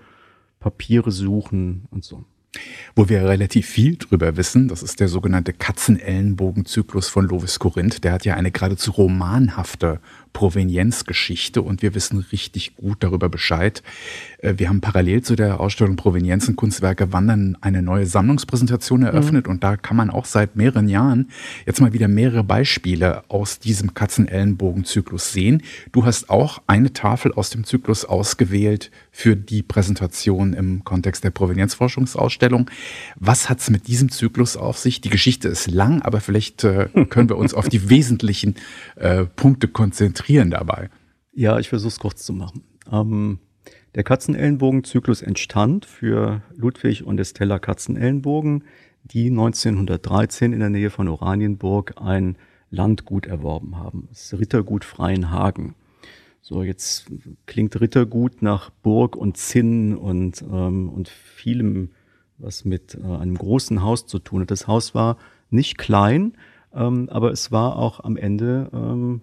Papiere 0.61 1.11
suchen 1.11 1.87
und 1.91 2.05
so. 2.05 2.25
Wo 2.97 3.09
wir 3.09 3.29
relativ 3.29 3.67
viel 3.67 3.97
drüber 3.97 4.37
wissen, 4.37 4.69
das 4.69 4.83
ist 4.83 4.99
der 4.99 5.09
sogenannte 5.09 5.53
Katzenellenbogenzyklus 5.53 7.09
von 7.09 7.27
Lovis 7.27 7.59
Corinth. 7.61 8.03
Der 8.03 8.13
hat 8.13 8.25
ja 8.25 8.35
eine 8.35 8.51
geradezu 8.51 8.91
romanhafte 8.91 10.01
Provenienzgeschichte 10.33 11.61
und 11.63 11.83
wir 11.83 11.95
wissen 11.95 12.25
richtig 12.33 12.77
gut 12.77 12.99
darüber 13.01 13.29
Bescheid. 13.29 13.83
Äh, 14.39 14.55
wir 14.57 14.69
haben 14.69 14.81
parallel 14.81 15.23
zu 15.23 15.37
der 15.37 15.61
Ausstellung 15.61 15.97
Provenienzenkunstwerke 15.97 17.13
Wandern 17.13 17.59
eine 17.61 17.83
neue 17.83 18.07
Sammlungspräsentation 18.07 19.03
eröffnet 19.03 19.47
mhm. 19.47 19.53
und 19.53 19.65
da 19.65 19.77
kann 19.77 19.97
man 19.97 20.11
auch 20.11 20.25
seit 20.25 20.57
mehreren 20.57 20.89
Jahren 20.89 21.31
jetzt 21.67 21.81
mal 21.81 21.93
wieder 21.93 22.09
mehrere 22.09 22.45
Beispiele 22.45 23.25
aus 23.29 23.59
diesem 23.59 23.95
Katzenellenbogenzyklus 23.95 25.33
sehen. 25.33 25.63
Du 25.93 26.05
hast 26.05 26.31
auch 26.31 26.63
eine 26.67 26.93
Tafel 26.93 27.33
aus 27.33 27.51
dem 27.51 27.65
Zyklus 27.65 28.05
ausgewählt 28.05 28.91
für 29.11 29.37
die 29.37 29.63
Präsentation 29.63 30.53
im 30.53 30.85
Kontext 30.85 31.25
der 31.25 31.31
Provenienzforschungsausstellung. 31.31 32.71
Was 33.17 33.49
hat 33.49 33.59
es 33.59 33.71
mit 33.71 33.89
diesem 33.89 34.11
Zyklus 34.11 34.57
auf 34.57 34.79
sich? 34.79 35.01
Die 35.01 35.11
Geschichte 35.11 35.49
ist 35.49 35.71
lang, 35.71 36.03
aber 36.03 36.21
vielleicht 36.21 36.63
äh, 36.65 36.89
können 37.09 37.29
wir 37.29 37.37
uns 37.37 37.53
auf 37.53 37.69
die 37.69 37.91
wesentlichen 37.91 38.55
äh, 38.97 39.25
Punkte 39.25 39.67
konzentrieren 39.69 40.20
dabei. 40.51 40.91
Ja, 41.33 41.59
ich 41.59 41.69
versuche 41.69 41.89
es 41.89 41.99
kurz 41.99 42.25
zu 42.25 42.33
machen. 42.33 42.65
Ähm, 42.91 43.39
der 43.95 44.05
Katzenellenbogen-Zyklus 44.05 45.23
entstand 45.23 45.85
für 45.85 46.43
Ludwig 46.55 47.05
und 47.05 47.19
Estella 47.19 47.59
Katzenellenbogen, 47.59 48.65
die 49.05 49.27
1913 49.27 50.53
in 50.53 50.61
der 50.61 50.71
Nähe 50.71 50.91
von 50.91 51.09
Oranienburg 51.09 51.95
ein 52.01 52.37
Landgut 52.71 53.27
erworben 53.27 53.77
haben. 53.79 54.07
Das 54.11 54.39
Rittergut 54.39 54.85
Freienhagen. 54.85 55.75
So, 56.41 56.63
jetzt 56.63 57.07
klingt 57.47 57.81
Rittergut 57.81 58.43
nach 58.43 58.71
Burg 58.71 59.17
und 59.17 59.37
Zinn 59.37 59.97
und, 59.97 60.43
ähm, 60.43 60.89
und 60.89 61.09
vielem, 61.09 61.91
was 62.39 62.65
mit 62.65 62.95
äh, 62.95 63.05
einem 63.05 63.37
großen 63.37 63.83
Haus 63.83 64.07
zu 64.07 64.19
tun 64.19 64.43
hat. 64.43 64.51
Das 64.51 64.67
Haus 64.67 64.95
war 64.95 65.19
nicht 65.51 65.79
klein, 65.79 66.35
ähm, 66.73 67.09
aber 67.11 67.33
es 67.33 67.53
war 67.53 67.77
auch 67.77 68.01
am 68.01 68.17
Ende, 68.17 68.71
ähm, 68.73 69.23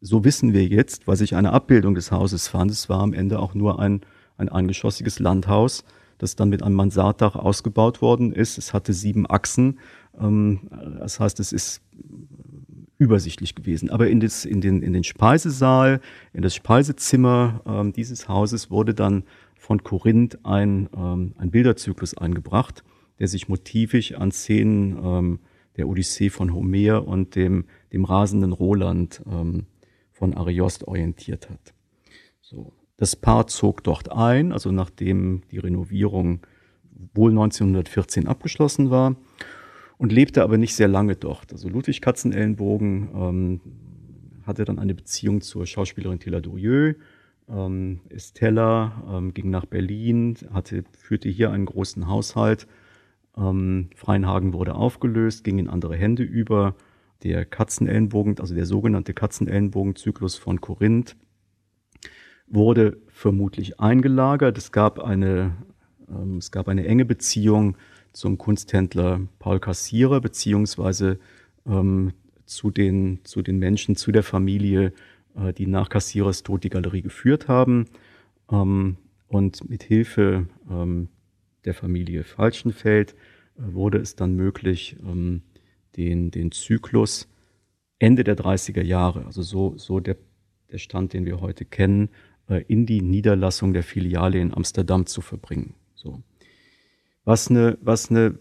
so 0.00 0.24
wissen 0.24 0.52
wir 0.52 0.66
jetzt, 0.66 1.06
weil 1.06 1.16
sich 1.16 1.36
eine 1.36 1.52
Abbildung 1.52 1.94
des 1.94 2.10
Hauses 2.10 2.48
fand, 2.48 2.70
es 2.70 2.88
war 2.88 3.00
am 3.00 3.12
Ende 3.12 3.38
auch 3.38 3.54
nur 3.54 3.78
ein, 3.78 4.00
ein 4.36 4.48
eingeschossiges 4.48 5.18
Landhaus, 5.18 5.84
das 6.18 6.36
dann 6.36 6.48
mit 6.48 6.62
einem 6.62 6.74
Mansarddach 6.76 7.36
ausgebaut 7.36 8.02
worden 8.02 8.32
ist. 8.32 8.58
Es 8.58 8.72
hatte 8.72 8.92
sieben 8.92 9.28
Achsen. 9.28 9.78
Ähm, 10.18 10.60
das 10.98 11.20
heißt, 11.20 11.40
es 11.40 11.52
ist 11.52 11.82
übersichtlich 12.98 13.54
gewesen. 13.54 13.90
Aber 13.90 14.08
in, 14.08 14.20
das, 14.20 14.44
in, 14.44 14.60
den, 14.60 14.82
in 14.82 14.92
den 14.92 15.04
Speisesaal, 15.04 16.00
in 16.32 16.42
das 16.42 16.54
Speisezimmer 16.54 17.62
ähm, 17.66 17.92
dieses 17.92 18.28
Hauses 18.28 18.70
wurde 18.70 18.94
dann 18.94 19.24
von 19.56 19.82
Korinth 19.82 20.44
ein, 20.44 20.88
ähm, 20.96 21.34
ein 21.38 21.50
Bilderzyklus 21.50 22.16
eingebracht, 22.16 22.84
der 23.18 23.28
sich 23.28 23.48
motivisch 23.48 24.12
an 24.14 24.32
Szenen 24.32 25.38
der 25.76 25.88
Odyssee 25.88 26.30
von 26.30 26.54
Homer 26.54 27.06
und 27.06 27.36
dem, 27.36 27.66
dem 27.92 28.04
rasenden 28.04 28.52
Roland 28.52 29.22
ähm, 29.30 29.66
von 30.20 30.34
Ariost 30.34 30.86
orientiert 30.86 31.48
hat. 31.48 31.72
So. 32.42 32.72
Das 32.98 33.16
Paar 33.16 33.46
zog 33.46 33.82
dort 33.82 34.12
ein, 34.12 34.52
also 34.52 34.70
nachdem 34.70 35.40
die 35.50 35.58
Renovierung 35.58 36.40
wohl 37.14 37.30
1914 37.30 38.28
abgeschlossen 38.28 38.90
war 38.90 39.16
und 39.96 40.12
lebte 40.12 40.42
aber 40.42 40.58
nicht 40.58 40.74
sehr 40.74 40.88
lange 40.88 41.16
dort. 41.16 41.52
Also 41.52 41.70
Ludwig 41.70 42.02
Katzenellenbogen 42.02 43.08
ähm, 43.14 43.60
hatte 44.44 44.66
dann 44.66 44.78
eine 44.78 44.94
Beziehung 44.94 45.40
zur 45.40 45.64
Schauspielerin 45.64 46.20
Tilla 46.20 46.40
Durieux. 46.40 46.96
Ähm, 47.48 48.00
Estella 48.10 49.02
ähm, 49.10 49.32
ging 49.32 49.48
nach 49.48 49.64
Berlin, 49.64 50.36
hatte, 50.52 50.84
führte 50.98 51.30
hier 51.30 51.50
einen 51.50 51.64
großen 51.64 52.06
Haushalt. 52.08 52.66
Ähm, 53.38 53.88
Freienhagen 53.96 54.52
wurde 54.52 54.74
aufgelöst, 54.74 55.44
ging 55.44 55.58
in 55.58 55.68
andere 55.68 55.96
Hände 55.96 56.22
über. 56.22 56.74
Der 57.22 57.44
Katzenellenbogen, 57.44 58.38
also 58.38 58.54
der 58.54 58.66
sogenannte 58.66 59.14
Katzenellenbogenzyklus 59.14 60.36
von 60.36 60.60
Korinth, 60.60 61.16
wurde 62.46 62.98
vermutlich 63.08 63.78
eingelagert. 63.78 64.58
Es 64.58 64.72
gab 64.72 64.98
eine, 64.98 65.56
ähm, 66.08 66.38
es 66.38 66.50
gab 66.50 66.68
eine 66.68 66.86
enge 66.86 67.04
Beziehung 67.04 67.76
zum 68.12 68.38
Kunsthändler 68.38 69.20
Paul 69.38 69.60
Kassierer, 69.60 70.20
beziehungsweise 70.20 71.18
ähm, 71.66 72.12
zu, 72.46 72.70
den, 72.70 73.20
zu 73.24 73.42
den 73.42 73.58
Menschen, 73.58 73.96
zu 73.96 74.10
der 74.10 74.24
Familie, 74.24 74.92
äh, 75.36 75.52
die 75.52 75.66
nach 75.66 75.88
Kassierers 75.88 76.42
Tod 76.42 76.64
die 76.64 76.70
Galerie 76.70 77.02
geführt 77.02 77.48
haben. 77.48 77.86
Ähm, 78.50 78.96
und 79.28 79.68
mit 79.70 79.84
Hilfe 79.84 80.48
ähm, 80.68 81.08
der 81.64 81.74
Familie 81.74 82.24
Falschenfeld 82.24 83.12
äh, 83.12 83.72
wurde 83.72 83.98
es 83.98 84.16
dann 84.16 84.34
möglich, 84.34 84.96
ähm, 85.02 85.42
den, 85.96 86.30
den 86.30 86.52
Zyklus 86.52 87.28
Ende 87.98 88.24
der 88.24 88.36
30er 88.36 88.82
Jahre, 88.82 89.26
also 89.26 89.42
so, 89.42 89.76
so 89.76 90.00
der, 90.00 90.16
der 90.72 90.78
Stand, 90.78 91.12
den 91.12 91.26
wir 91.26 91.40
heute 91.40 91.64
kennen, 91.64 92.08
äh, 92.48 92.64
in 92.66 92.86
die 92.86 93.02
Niederlassung 93.02 93.72
der 93.72 93.82
Filiale 93.82 94.40
in 94.40 94.54
Amsterdam 94.54 95.06
zu 95.06 95.20
verbringen. 95.20 95.74
So. 95.94 96.22
Was 97.24 97.50
eine, 97.50 97.76
was 97.82 98.10
eine 98.10 98.38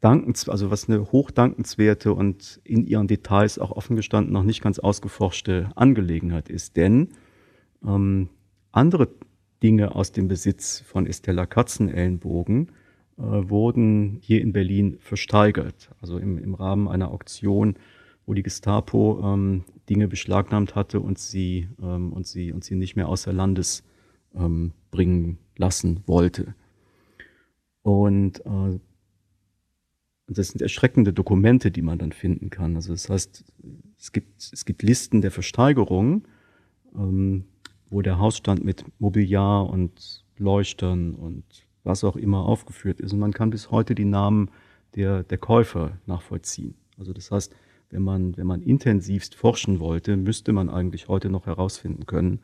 dankens, 0.00 0.48
also 0.48 0.70
was 0.70 0.88
eine 0.88 1.12
hochdankenswerte 1.12 2.14
und 2.14 2.60
in 2.64 2.86
ihren 2.86 3.06
Details 3.06 3.58
auch 3.58 3.70
offen 3.70 3.96
gestanden 3.96 4.32
noch 4.32 4.44
nicht 4.44 4.62
ganz 4.62 4.78
ausgeforschte 4.78 5.70
Angelegenheit 5.76 6.48
ist. 6.48 6.76
Denn 6.76 7.10
ähm, 7.86 8.30
andere 8.72 9.08
Dinge 9.62 9.94
aus 9.94 10.12
dem 10.12 10.28
Besitz 10.28 10.80
von 10.80 11.06
Estella 11.06 11.44
Katzenellenbogen 11.44 12.68
äh, 12.68 12.72
wurden 13.20 14.18
hier 14.22 14.40
in 14.40 14.52
Berlin 14.52 14.96
versteigert. 15.00 15.90
Also 16.00 16.18
im, 16.18 16.38
im 16.38 16.54
Rahmen 16.54 16.88
einer 16.88 17.10
Auktion, 17.10 17.76
wo 18.26 18.34
die 18.34 18.42
Gestapo 18.42 19.20
ähm, 19.22 19.64
Dinge 19.88 20.08
beschlagnahmt 20.08 20.74
hatte 20.74 21.00
und 21.00 21.18
sie, 21.18 21.68
ähm, 21.82 22.12
und 22.12 22.26
sie, 22.26 22.52
und 22.52 22.64
sie 22.64 22.76
nicht 22.76 22.96
mehr 22.96 23.08
außer 23.08 23.32
Landes 23.32 23.82
ähm, 24.34 24.72
bringen 24.90 25.38
lassen 25.56 26.00
wollte. 26.06 26.54
Und 27.82 28.44
äh, 28.46 28.78
das 30.28 30.48
sind 30.48 30.62
erschreckende 30.62 31.12
Dokumente, 31.12 31.70
die 31.70 31.82
man 31.82 31.98
dann 31.98 32.12
finden 32.12 32.50
kann. 32.50 32.76
Also 32.76 32.92
das 32.92 33.08
heißt, 33.08 33.44
es 33.98 34.12
gibt, 34.12 34.40
es 34.52 34.64
gibt 34.64 34.82
Listen 34.82 35.20
der 35.20 35.30
Versteigerungen, 35.30 36.24
ähm, 36.94 37.44
wo 37.90 38.02
der 38.02 38.18
Hausstand 38.18 38.64
mit 38.64 38.84
Mobiliar 39.00 39.68
und 39.68 40.24
Leuchtern 40.36 41.14
und 41.14 41.44
was 41.84 42.04
auch 42.04 42.16
immer 42.16 42.44
aufgeführt 42.44 43.00
ist. 43.00 43.12
Und 43.12 43.18
man 43.18 43.32
kann 43.32 43.50
bis 43.50 43.70
heute 43.70 43.94
die 43.94 44.04
Namen 44.04 44.50
der, 44.94 45.22
der 45.22 45.38
Käufer 45.38 45.98
nachvollziehen. 46.06 46.74
Also 46.98 47.12
das 47.12 47.30
heißt, 47.30 47.54
wenn 47.90 48.02
man, 48.02 48.36
wenn 48.36 48.46
man 48.46 48.62
intensivst 48.62 49.34
forschen 49.34 49.80
wollte, 49.80 50.16
müsste 50.16 50.52
man 50.52 50.68
eigentlich 50.68 51.08
heute 51.08 51.28
noch 51.28 51.46
herausfinden 51.46 52.06
können, 52.06 52.40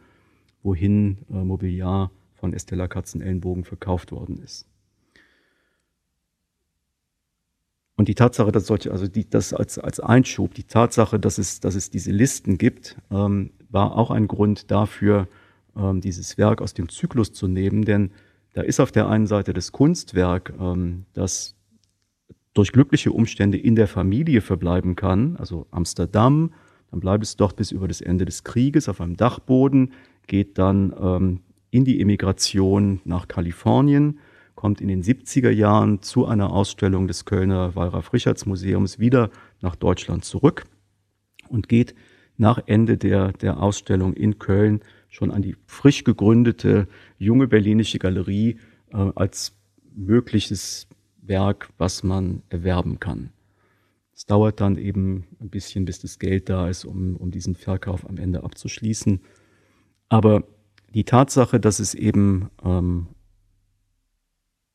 wohin 0.62 1.18
äh, 1.30 1.34
Mobiliar 1.34 2.10
von 2.34 2.52
Estella 2.52 2.88
Katzenellenbogen 2.88 3.64
verkauft 3.64 4.12
worden 4.12 4.38
ist. 4.38 4.66
Und 7.96 8.08
die 8.08 8.14
Tatsache, 8.14 8.52
dass 8.52 8.66
solche, 8.66 8.92
also 8.92 9.06
die, 9.06 9.28
das 9.28 9.54
als, 9.54 9.78
als 9.78 10.00
Einschub, 10.00 10.52
die 10.54 10.64
Tatsache, 10.64 11.18
dass 11.18 11.38
es, 11.38 11.60
dass 11.60 11.74
es 11.74 11.90
diese 11.90 12.10
Listen 12.10 12.58
gibt, 12.58 12.96
ähm, 13.10 13.50
war 13.70 13.96
auch 13.96 14.10
ein 14.10 14.28
Grund 14.28 14.70
dafür, 14.70 15.28
ähm, 15.76 16.00
dieses 16.02 16.36
Werk 16.36 16.60
aus 16.60 16.74
dem 16.74 16.90
Zyklus 16.90 17.32
zu 17.32 17.48
nehmen, 17.48 17.84
denn 17.84 18.10
da 18.56 18.62
ist 18.62 18.80
auf 18.80 18.90
der 18.90 19.06
einen 19.10 19.26
Seite 19.26 19.52
das 19.52 19.70
Kunstwerk, 19.70 20.54
ähm, 20.58 21.04
das 21.12 21.54
durch 22.54 22.72
glückliche 22.72 23.12
Umstände 23.12 23.58
in 23.58 23.76
der 23.76 23.86
Familie 23.86 24.40
verbleiben 24.40 24.96
kann, 24.96 25.36
also 25.36 25.66
Amsterdam, 25.70 26.54
dann 26.90 27.00
bleibt 27.00 27.22
es 27.22 27.36
dort 27.36 27.56
bis 27.56 27.70
über 27.70 27.86
das 27.86 28.00
Ende 28.00 28.24
des 28.24 28.44
Krieges 28.44 28.88
auf 28.88 29.02
einem 29.02 29.18
Dachboden, 29.18 29.92
geht 30.26 30.56
dann 30.56 30.94
ähm, 30.98 31.40
in 31.70 31.84
die 31.84 32.00
Emigration 32.00 33.02
nach 33.04 33.28
Kalifornien, 33.28 34.20
kommt 34.54 34.80
in 34.80 34.88
den 34.88 35.02
70er 35.02 35.50
Jahren 35.50 36.00
zu 36.00 36.24
einer 36.24 36.50
Ausstellung 36.50 37.08
des 37.08 37.26
Kölner 37.26 37.76
Wallraf-Richards-Museums 37.76 38.98
wieder 38.98 39.28
nach 39.60 39.76
Deutschland 39.76 40.24
zurück 40.24 40.64
und 41.50 41.68
geht 41.68 41.94
nach 42.38 42.62
Ende 42.64 42.96
der, 42.96 43.32
der 43.32 43.62
Ausstellung 43.62 44.14
in 44.14 44.38
Köln 44.38 44.80
schon 45.08 45.30
an 45.30 45.42
die 45.42 45.56
frisch 45.66 46.04
gegründete 46.04 46.88
junge 47.18 47.48
Berlinische 47.48 47.98
Galerie 47.98 48.58
äh, 48.92 49.10
als 49.14 49.56
mögliches 49.94 50.88
Werk, 51.22 51.70
was 51.78 52.02
man 52.02 52.42
erwerben 52.48 53.00
kann. 53.00 53.30
Es 54.14 54.24
dauert 54.24 54.60
dann 54.60 54.78
eben 54.78 55.26
ein 55.40 55.50
bisschen, 55.50 55.84
bis 55.84 56.00
das 56.00 56.18
Geld 56.18 56.48
da 56.48 56.68
ist, 56.68 56.84
um, 56.84 57.16
um 57.16 57.30
diesen 57.30 57.54
Verkauf 57.54 58.08
am 58.08 58.16
Ende 58.16 58.44
abzuschließen. 58.44 59.20
Aber 60.08 60.44
die 60.94 61.04
Tatsache, 61.04 61.60
dass 61.60 61.80
es 61.80 61.94
eben 61.94 62.48
ähm, 62.64 63.08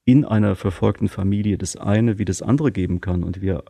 in 0.05 0.25
einer 0.25 0.55
verfolgten 0.55 1.07
Familie 1.07 1.57
das 1.57 1.75
eine 1.75 2.19
wie 2.19 2.25
das 2.25 2.41
andere 2.41 2.71
geben 2.71 3.01
kann 3.01 3.23
und 3.23 3.41
wir 3.41 3.63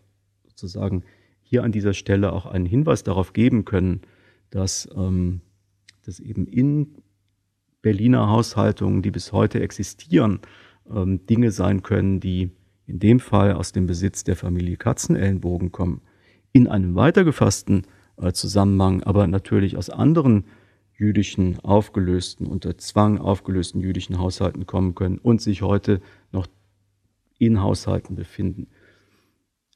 sozusagen 0.47 1.03
hier 1.41 1.63
an 1.63 1.71
dieser 1.71 1.93
Stelle 1.93 2.33
auch 2.33 2.45
einen 2.45 2.65
Hinweis 2.65 3.03
darauf 3.03 3.33
geben 3.33 3.65
können, 3.65 4.01
dass, 4.49 4.89
ähm, 4.95 5.41
dass 6.05 6.19
eben 6.19 6.47
in 6.47 6.95
Berliner 7.81 8.29
Haushaltungen, 8.29 9.01
die 9.01 9.11
bis 9.11 9.31
heute 9.31 9.61
existieren, 9.61 10.39
ähm, 10.89 11.25
Dinge 11.25 11.51
sein 11.51 11.83
können, 11.83 12.19
die 12.19 12.51
in 12.85 12.99
dem 12.99 13.19
Fall 13.19 13.53
aus 13.53 13.71
dem 13.71 13.87
Besitz 13.87 14.23
der 14.23 14.35
Familie 14.35 14.77
Katzenellenbogen 14.77 15.71
kommen, 15.71 16.01
in 16.51 16.67
einem 16.67 16.95
weitergefassten 16.95 17.83
äh, 18.17 18.31
Zusammenhang, 18.33 19.03
aber 19.03 19.27
natürlich 19.27 19.77
aus 19.77 19.89
anderen 19.89 20.45
jüdischen 20.93 21.59
aufgelösten, 21.59 22.45
unter 22.45 22.77
Zwang 22.77 23.17
aufgelösten 23.17 23.81
jüdischen 23.81 24.19
Haushalten 24.19 24.67
kommen 24.67 24.93
können 24.93 25.17
und 25.17 25.41
sich 25.41 25.61
heute 25.61 26.01
noch 26.31 26.47
in 27.39 27.61
Haushalten 27.61 28.15
befinden. 28.15 28.67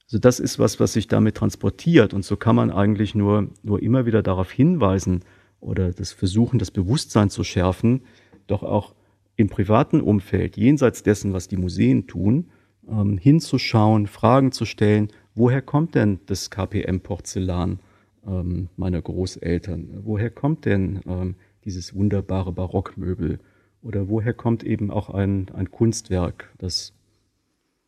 Also 0.05 0.19
das 0.19 0.39
ist 0.39 0.59
was, 0.59 0.79
was 0.79 0.93
sich 0.93 1.07
damit 1.07 1.35
transportiert 1.35 2.13
und 2.13 2.23
so 2.23 2.37
kann 2.37 2.55
man 2.55 2.69
eigentlich 2.69 3.15
nur, 3.15 3.49
nur 3.63 3.81
immer 3.81 4.05
wieder 4.05 4.21
darauf 4.21 4.51
hinweisen 4.51 5.21
oder 5.65 5.91
das 5.91 6.11
versuchen, 6.11 6.59
das 6.59 6.71
Bewusstsein 6.71 7.29
zu 7.29 7.43
schärfen, 7.43 8.01
doch 8.47 8.63
auch 8.63 8.95
im 9.35 9.49
privaten 9.49 10.01
Umfeld, 10.01 10.57
jenseits 10.57 11.03
dessen, 11.03 11.33
was 11.33 11.47
die 11.47 11.57
Museen 11.57 12.07
tun, 12.07 12.49
ähm, 12.87 13.17
hinzuschauen, 13.17 14.07
Fragen 14.07 14.51
zu 14.51 14.65
stellen, 14.65 15.09
woher 15.33 15.61
kommt 15.61 15.95
denn 15.95 16.19
das 16.27 16.49
KPM-Porzellan? 16.49 17.79
ähm, 18.27 18.69
meiner 18.75 19.01
Großeltern. 19.01 20.01
Woher 20.03 20.29
kommt 20.29 20.65
denn 20.65 21.01
ähm, 21.05 21.35
dieses 21.63 21.95
wunderbare 21.95 22.51
Barockmöbel? 22.51 23.39
Oder 23.81 24.09
woher 24.09 24.33
kommt 24.33 24.63
eben 24.63 24.91
auch 24.91 25.09
ein, 25.09 25.49
ein 25.53 25.69
Kunstwerk, 25.69 26.51
das 26.57 26.93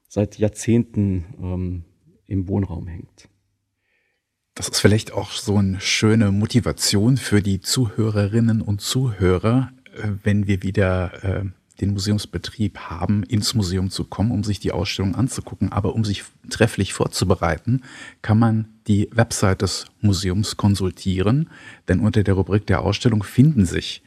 seit 0.07 0.37
Jahrzehnten 0.37 1.83
im 2.27 2.47
Wohnraum 2.47 2.85
hängt? 2.85 3.29
Das 4.57 4.69
ist 4.69 4.79
vielleicht 4.79 5.13
auch 5.13 5.29
so 5.33 5.57
eine 5.57 5.79
schöne 5.79 6.31
Motivation 6.31 7.17
für 7.17 7.43
die 7.43 7.61
Zuhörerinnen 7.61 8.61
und 8.61 8.81
Zuhörer, 8.81 9.71
äh, 9.93 10.07
wenn 10.23 10.47
wir 10.47 10.63
wieder 10.63 11.23
äh, 11.23 11.43
den 11.79 11.91
Museumsbetrieb 11.91 12.79
haben, 12.79 13.21
ins 13.21 13.53
Museum 13.53 13.91
zu 13.91 14.03
kommen, 14.03 14.31
um 14.31 14.43
sich 14.43 14.59
die 14.59 14.71
Ausstellung 14.71 15.13
anzugucken. 15.13 15.71
Aber 15.71 15.93
um 15.93 16.03
sich 16.03 16.23
trefflich 16.49 16.93
vorzubereiten, 16.93 17.83
kann 18.23 18.39
man 18.39 18.67
die 18.87 19.07
Website 19.11 19.61
des 19.61 19.85
Museums 20.01 20.57
konsultieren, 20.57 21.51
denn 21.87 21.99
unter 21.99 22.23
der 22.23 22.33
Rubrik 22.33 22.65
der 22.65 22.81
Ausstellung 22.81 23.21
finden 23.21 23.67
sich 23.67 24.01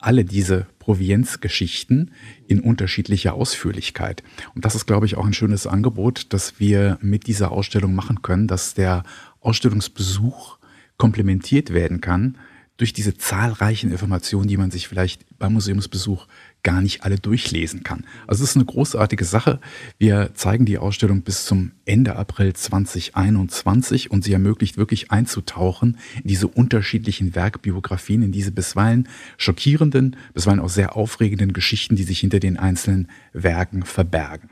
alle 0.00 0.24
diese 0.24 0.66
Provienzgeschichten 0.78 2.10
in 2.48 2.60
unterschiedlicher 2.60 3.34
Ausführlichkeit. 3.34 4.22
Und 4.54 4.64
das 4.64 4.74
ist, 4.74 4.86
glaube 4.86 5.06
ich, 5.06 5.16
auch 5.16 5.26
ein 5.26 5.34
schönes 5.34 5.66
Angebot, 5.66 6.32
das 6.32 6.58
wir 6.58 6.98
mit 7.02 7.26
dieser 7.26 7.52
Ausstellung 7.52 7.94
machen 7.94 8.22
können, 8.22 8.48
dass 8.48 8.74
der 8.74 9.04
Ausstellungsbesuch 9.40 10.58
komplementiert 10.96 11.72
werden 11.72 12.00
kann 12.00 12.36
durch 12.80 12.94
diese 12.94 13.14
zahlreichen 13.14 13.90
Informationen, 13.92 14.48
die 14.48 14.56
man 14.56 14.70
sich 14.70 14.88
vielleicht 14.88 15.38
beim 15.38 15.52
Museumsbesuch 15.52 16.26
gar 16.62 16.80
nicht 16.80 17.04
alle 17.04 17.18
durchlesen 17.18 17.82
kann. 17.82 18.06
Also 18.26 18.42
es 18.42 18.50
ist 18.50 18.56
eine 18.56 18.64
großartige 18.64 19.26
Sache. 19.26 19.60
Wir 19.98 20.30
zeigen 20.32 20.64
die 20.64 20.78
Ausstellung 20.78 21.20
bis 21.20 21.44
zum 21.44 21.72
Ende 21.84 22.16
April 22.16 22.54
2021 22.54 24.10
und 24.10 24.24
sie 24.24 24.32
ermöglicht 24.32 24.78
wirklich 24.78 25.10
einzutauchen 25.10 25.98
in 26.22 26.28
diese 26.28 26.48
unterschiedlichen 26.48 27.34
Werkbiografien, 27.34 28.22
in 28.22 28.32
diese 28.32 28.50
bisweilen 28.50 29.08
schockierenden, 29.36 30.16
bisweilen 30.32 30.60
auch 30.60 30.70
sehr 30.70 30.96
aufregenden 30.96 31.52
Geschichten, 31.52 31.96
die 31.96 32.04
sich 32.04 32.20
hinter 32.20 32.40
den 32.40 32.56
einzelnen 32.56 33.08
Werken 33.34 33.84
verbergen. 33.84 34.48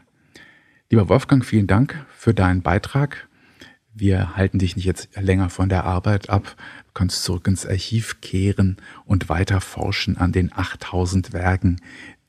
Lieber 0.91 1.09
Wolfgang, 1.09 1.45
vielen 1.45 1.67
Dank 1.67 2.05
für 2.15 2.35
deinen 2.35 2.61
Beitrag. 2.61 3.28
Wir 4.01 4.37
halten 4.37 4.59
dich 4.59 4.77
nicht 4.77 4.85
jetzt 4.85 5.09
länger 5.17 5.51
von 5.51 5.69
der 5.69 5.85
Arbeit 5.85 6.31
ab 6.31 6.57
kannst 6.99 7.23
zurück 7.23 7.47
ins 7.47 7.65
Archiv 7.65 8.21
kehren 8.21 8.77
und 9.05 9.29
weiter 9.29 9.61
forschen 9.61 10.17
an 10.17 10.33
den 10.33 10.53
8000 10.53 11.33
Werken, 11.33 11.81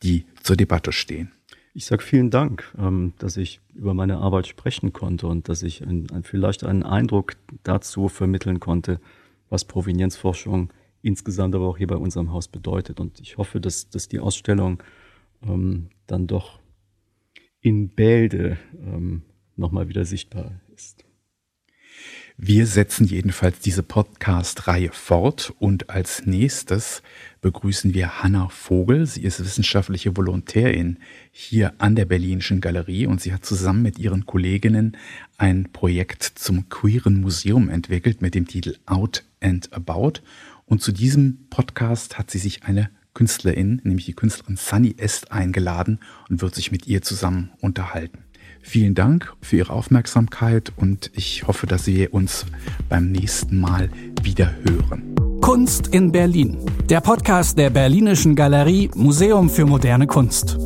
die 0.03 0.25
zur 0.43 0.57
Debatte 0.57 0.91
stehen. 0.91 1.31
Ich 1.73 1.85
sage 1.85 2.03
vielen 2.03 2.29
Dank, 2.29 2.71
ähm, 2.77 3.13
dass 3.17 3.35
ich 3.35 3.61
über 3.73 3.95
meine 3.95 4.17
Arbeit 4.17 4.45
sprechen 4.45 4.93
konnte 4.93 5.25
und 5.25 5.49
dass 5.49 5.63
ich 5.63 5.83
vielleicht 6.21 6.63
einen 6.63 6.83
Eindruck 6.83 7.33
dazu 7.63 8.09
vermitteln 8.09 8.59
konnte, 8.59 8.99
was 9.49 9.65
Provenienzforschung 9.65 10.71
insgesamt 11.01 11.55
aber 11.55 11.67
auch 11.67 11.77
hier 11.79 11.87
bei 11.87 11.95
unserem 11.95 12.31
Haus 12.31 12.47
bedeutet. 12.47 12.99
Und 12.99 13.19
ich 13.19 13.37
hoffe, 13.37 13.59
dass, 13.59 13.89
dass 13.89 14.07
die 14.07 14.19
Ausstellung 14.19 14.83
ähm, 15.41 15.89
dann 16.05 16.27
doch 16.27 16.59
in 17.59 17.89
Bälde 17.89 18.59
ähm, 18.73 19.23
nochmal 19.55 19.89
wieder 19.89 20.05
sichtbar 20.05 20.61
ist. 20.75 21.08
Wir 22.41 22.67
setzen 22.67 23.05
jedenfalls 23.05 23.59
diese 23.59 23.83
Podcast-Reihe 23.83 24.91
fort 24.93 25.53
und 25.59 25.89
als 25.89 26.25
nächstes 26.25 27.03
begrüßen 27.41 27.93
wir 27.93 28.23
Hanna 28.23 28.47
Vogel. 28.47 29.05
Sie 29.05 29.23
ist 29.23 29.43
wissenschaftliche 29.43 30.15
Volontärin 30.15 30.99
hier 31.33 31.73
an 31.79 31.97
der 31.97 32.05
Berlinischen 32.05 32.61
Galerie 32.61 33.07
und 33.07 33.19
sie 33.19 33.33
hat 33.33 33.45
zusammen 33.45 33.81
mit 33.81 33.99
ihren 33.99 34.25
Kolleginnen 34.25 34.95
ein 35.37 35.73
Projekt 35.73 36.23
zum 36.23 36.69
queeren 36.69 37.19
Museum 37.19 37.67
entwickelt 37.67 38.21
mit 38.21 38.35
dem 38.35 38.47
Titel 38.47 38.77
Out 38.85 39.25
and 39.41 39.73
About. 39.73 40.21
Und 40.65 40.81
zu 40.81 40.93
diesem 40.93 41.39
Podcast 41.49 42.17
hat 42.17 42.31
sie 42.31 42.39
sich 42.39 42.63
eine 42.63 42.89
Künstlerin, 43.13 43.81
nämlich 43.83 44.05
die 44.05 44.13
Künstlerin 44.13 44.55
Sunny 44.55 44.95
Est, 44.97 45.33
eingeladen 45.33 45.99
und 46.29 46.41
wird 46.41 46.55
sich 46.55 46.71
mit 46.71 46.87
ihr 46.87 47.01
zusammen 47.01 47.51
unterhalten. 47.59 48.28
Vielen 48.69 48.93
Dank 48.93 49.33
für 49.41 49.57
Ihre 49.57 49.73
Aufmerksamkeit 49.73 50.71
und 50.77 51.09
ich 51.15 51.47
hoffe, 51.47 51.65
dass 51.65 51.87
wir 51.87 52.13
uns 52.13 52.45
beim 52.87 53.11
nächsten 53.11 53.59
Mal 53.59 53.89
wieder 54.21 54.53
hören. 54.63 55.15
Kunst 55.41 55.87
in 55.87 56.11
Berlin. 56.11 56.55
Der 56.87 57.01
Podcast 57.01 57.57
der 57.57 57.71
Berlinischen 57.71 58.35
Galerie 58.35 58.91
Museum 58.93 59.49
für 59.49 59.65
moderne 59.65 60.05
Kunst. 60.05 60.59